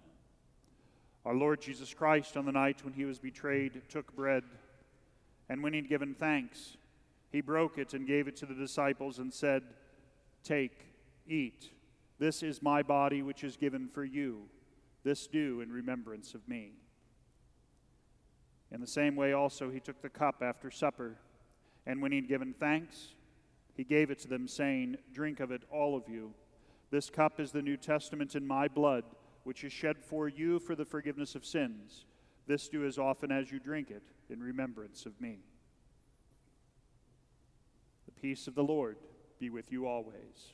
Our 1.25 1.35
Lord 1.35 1.61
Jesus 1.61 1.93
Christ, 1.93 2.35
on 2.35 2.45
the 2.45 2.51
night 2.51 2.83
when 2.83 2.93
he 2.93 3.05
was 3.05 3.19
betrayed, 3.19 3.81
took 3.89 4.15
bread, 4.15 4.43
and 5.49 5.61
when 5.61 5.73
he 5.73 5.79
had 5.79 5.89
given 5.89 6.15
thanks, 6.15 6.77
he 7.31 7.41
broke 7.41 7.77
it 7.77 7.93
and 7.93 8.07
gave 8.07 8.27
it 8.27 8.35
to 8.37 8.45
the 8.45 8.55
disciples 8.55 9.19
and 9.19 9.31
said, 9.33 9.63
Take, 10.43 10.85
eat. 11.27 11.69
This 12.17 12.43
is 12.43 12.61
my 12.61 12.81
body, 12.81 13.21
which 13.21 13.43
is 13.43 13.55
given 13.55 13.87
for 13.87 14.03
you. 14.03 14.43
This 15.03 15.27
do 15.27 15.61
in 15.61 15.71
remembrance 15.71 16.33
of 16.33 16.47
me. 16.47 16.73
In 18.71 18.81
the 18.81 18.87
same 18.87 19.15
way, 19.15 19.33
also, 19.33 19.69
he 19.69 19.79
took 19.79 20.01
the 20.01 20.09
cup 20.09 20.41
after 20.41 20.71
supper, 20.71 21.17
and 21.85 22.01
when 22.01 22.11
he 22.11 22.17
had 22.17 22.27
given 22.27 22.53
thanks, 22.59 23.09
he 23.75 23.83
gave 23.83 24.11
it 24.11 24.19
to 24.19 24.27
them, 24.27 24.47
saying, 24.47 24.97
Drink 25.13 25.39
of 25.39 25.51
it, 25.51 25.63
all 25.71 25.95
of 25.95 26.07
you. 26.07 26.33
This 26.89 27.09
cup 27.09 27.39
is 27.39 27.51
the 27.51 27.61
New 27.61 27.77
Testament 27.77 28.35
in 28.35 28.45
my 28.45 28.67
blood, 28.67 29.03
which 29.43 29.63
is 29.63 29.73
shed 29.73 29.97
for 29.97 30.27
you 30.27 30.59
for 30.59 30.75
the 30.75 30.85
forgiveness 30.85 31.35
of 31.35 31.45
sins. 31.45 32.05
This 32.47 32.67
do 32.67 32.85
as 32.85 32.97
often 32.97 33.31
as 33.31 33.51
you 33.51 33.59
drink 33.59 33.91
it 33.91 34.03
in 34.29 34.41
remembrance 34.41 35.05
of 35.05 35.19
me. 35.19 35.39
The 38.05 38.11
peace 38.11 38.47
of 38.47 38.55
the 38.55 38.63
Lord 38.63 38.97
be 39.39 39.49
with 39.49 39.71
you 39.71 39.87
always. 39.87 40.53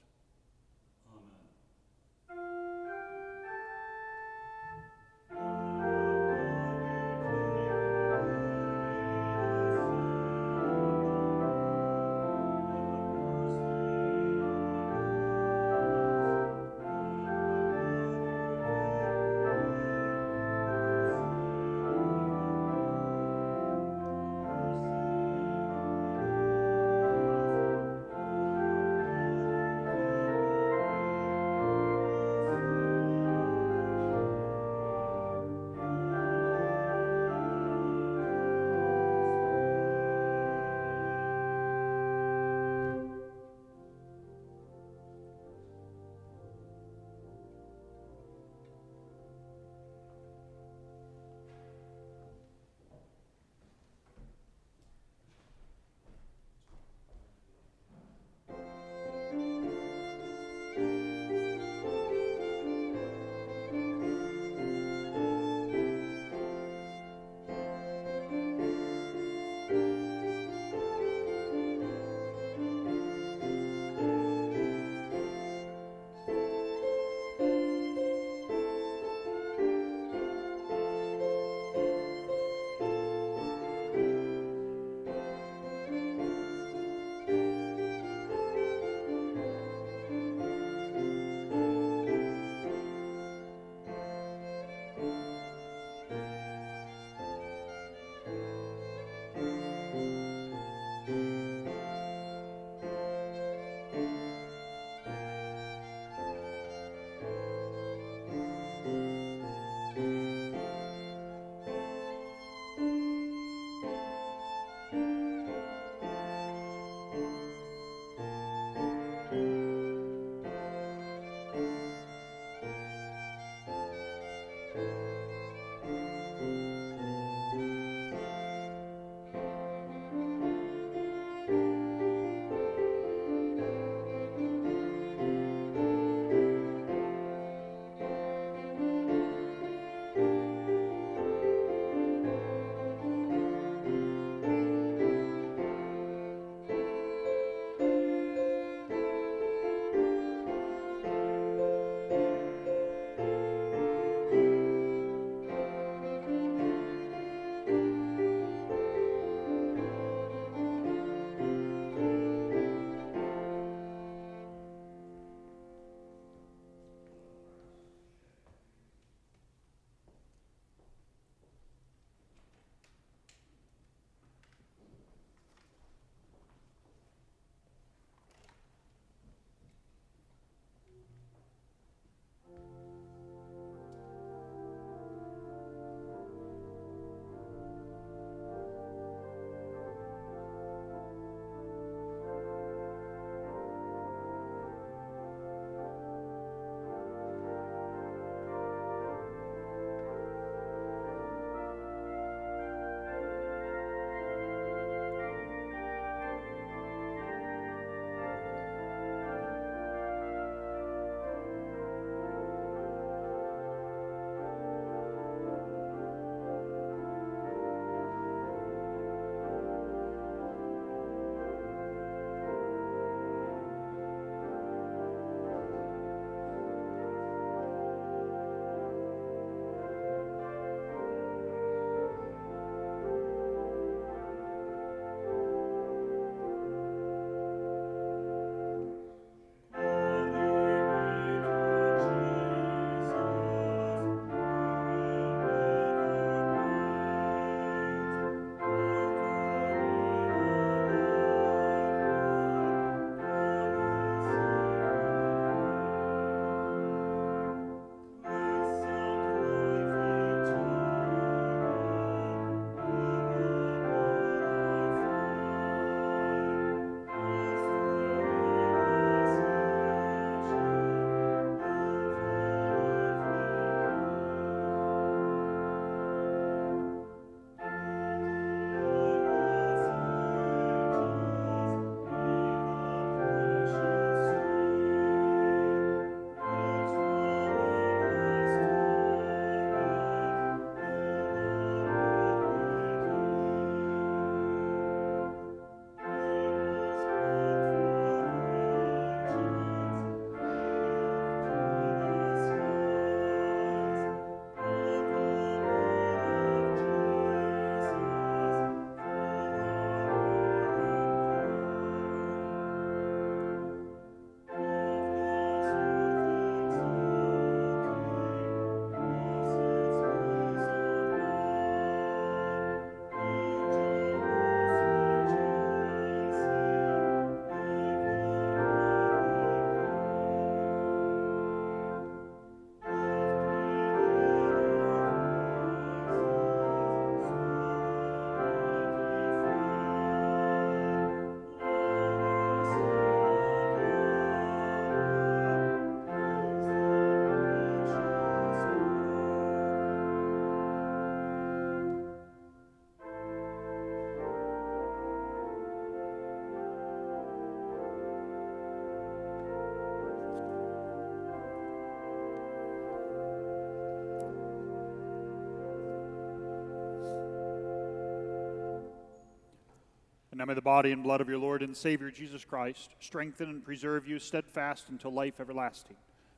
And 370.37 370.45
now 370.45 370.51
may 370.51 370.53
the 370.53 370.61
body 370.61 370.91
and 370.91 371.01
blood 371.01 371.19
of 371.19 371.27
your 371.27 371.39
Lord 371.39 371.63
and 371.63 371.75
Savior 371.75 372.11
Jesus 372.11 372.45
Christ 372.45 372.91
strengthen 372.99 373.49
and 373.49 373.65
preserve 373.65 374.07
you 374.07 374.19
steadfast 374.19 374.89
until 374.89 375.11
life 375.11 375.39
everlasting. 375.39 375.95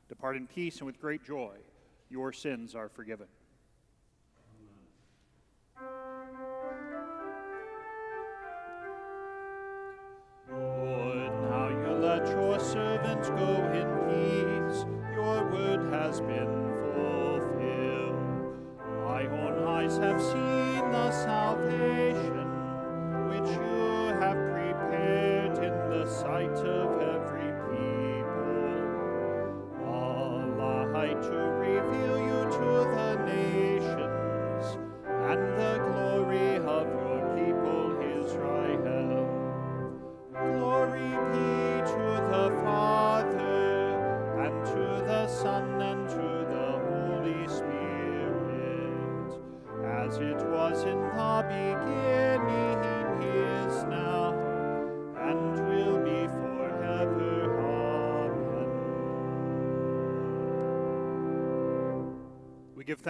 Depart 0.08 0.38
in 0.38 0.46
peace 0.46 0.78
and 0.78 0.86
with 0.86 0.98
great 1.02 1.22
joy. 1.22 1.52
Your 2.08 2.32
sins 2.32 2.74
are 2.74 2.88
forgiven. 2.88 3.26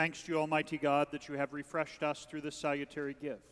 Thanks 0.00 0.22
to 0.22 0.32
you, 0.32 0.38
Almighty 0.38 0.78
God, 0.78 1.08
that 1.12 1.28
you 1.28 1.34
have 1.34 1.52
refreshed 1.52 2.02
us 2.02 2.24
through 2.24 2.40
this 2.40 2.56
salutary 2.56 3.14
gift. 3.20 3.42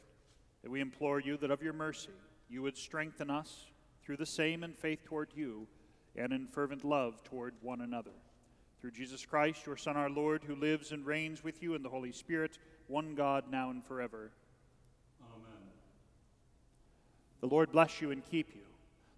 That 0.63 0.71
we 0.71 0.81
implore 0.81 1.21
you 1.21 1.37
that 1.37 1.51
of 1.51 1.63
your 1.63 1.75
mercy 1.75 2.09
you 2.49 2.63
would 2.63 2.79
strengthen 2.79 3.29
us 3.29 3.67
through 4.03 4.17
the 4.17 4.25
same 4.25 4.65
in 4.65 4.73
faith 4.73 5.05
toward 5.05 5.29
you 5.35 5.67
and 6.17 6.33
in 6.33 6.47
fervent 6.47 6.87
love 6.87 7.23
toward 7.23 7.53
one 7.61 7.83
another. 7.83 8.13
Through 8.81 8.93
Jesus 8.93 9.27
Christ, 9.27 9.67
your 9.67 9.77
Son, 9.77 9.99
our 9.99 10.09
Lord, 10.09 10.43
who 10.43 10.55
lives 10.55 10.91
and 10.91 11.05
reigns 11.05 11.45
with 11.45 11.63
you 11.63 11.75
in 11.75 11.83
the 11.83 11.91
Holy 11.91 12.13
Spirit, 12.13 12.57
one 12.87 13.15
God, 13.15 13.45
now 13.51 13.69
and 13.69 13.85
forever. 13.85 14.31
Amen. 15.21 15.69
The 17.43 17.49
Lord 17.49 17.73
bless 17.73 18.01
you 18.01 18.11
and 18.11 18.25
keep 18.25 18.55
you. 18.55 18.63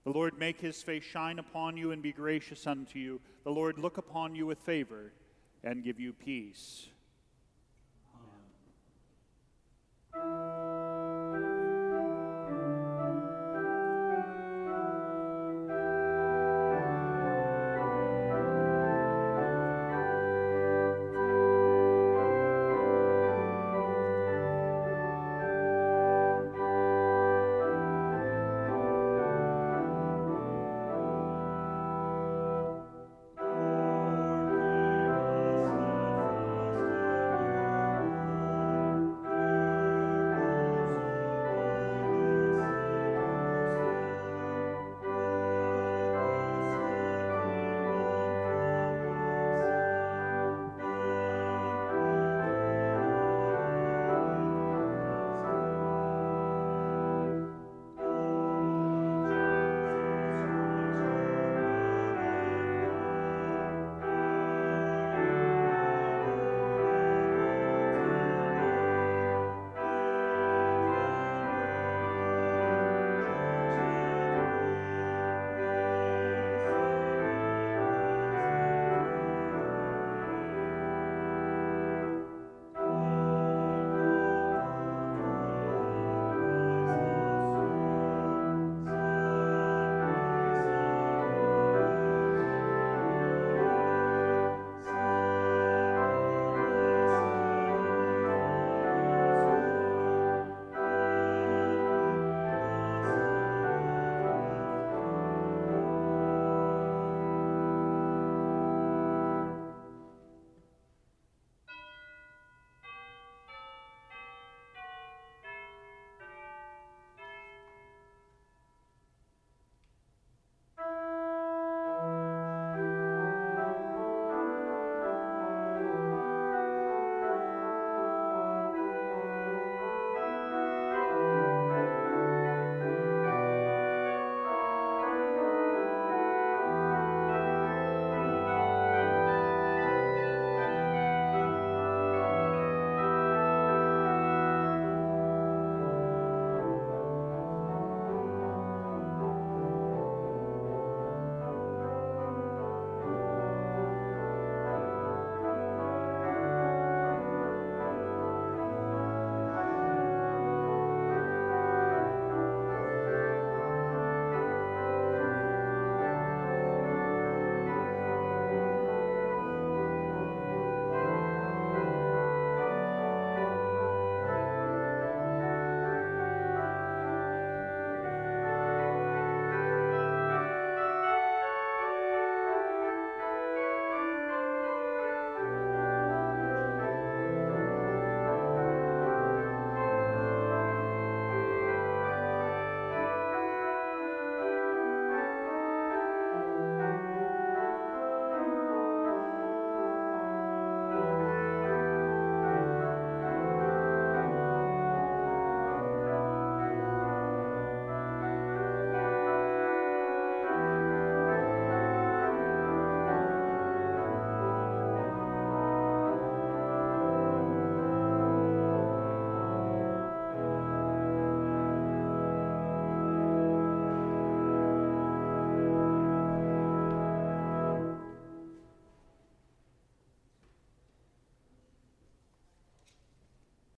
The 0.02 0.10
Lord 0.10 0.36
make 0.36 0.60
his 0.60 0.82
face 0.82 1.04
shine 1.04 1.38
upon 1.38 1.76
you 1.76 1.92
and 1.92 2.02
be 2.02 2.10
gracious 2.10 2.66
unto 2.66 2.98
you. 2.98 3.20
The 3.44 3.52
Lord 3.52 3.78
look 3.78 3.98
upon 3.98 4.34
you 4.34 4.46
with 4.46 4.58
favor 4.58 5.12
and 5.62 5.84
give 5.84 6.00
you 6.00 6.12
peace. 6.12 6.88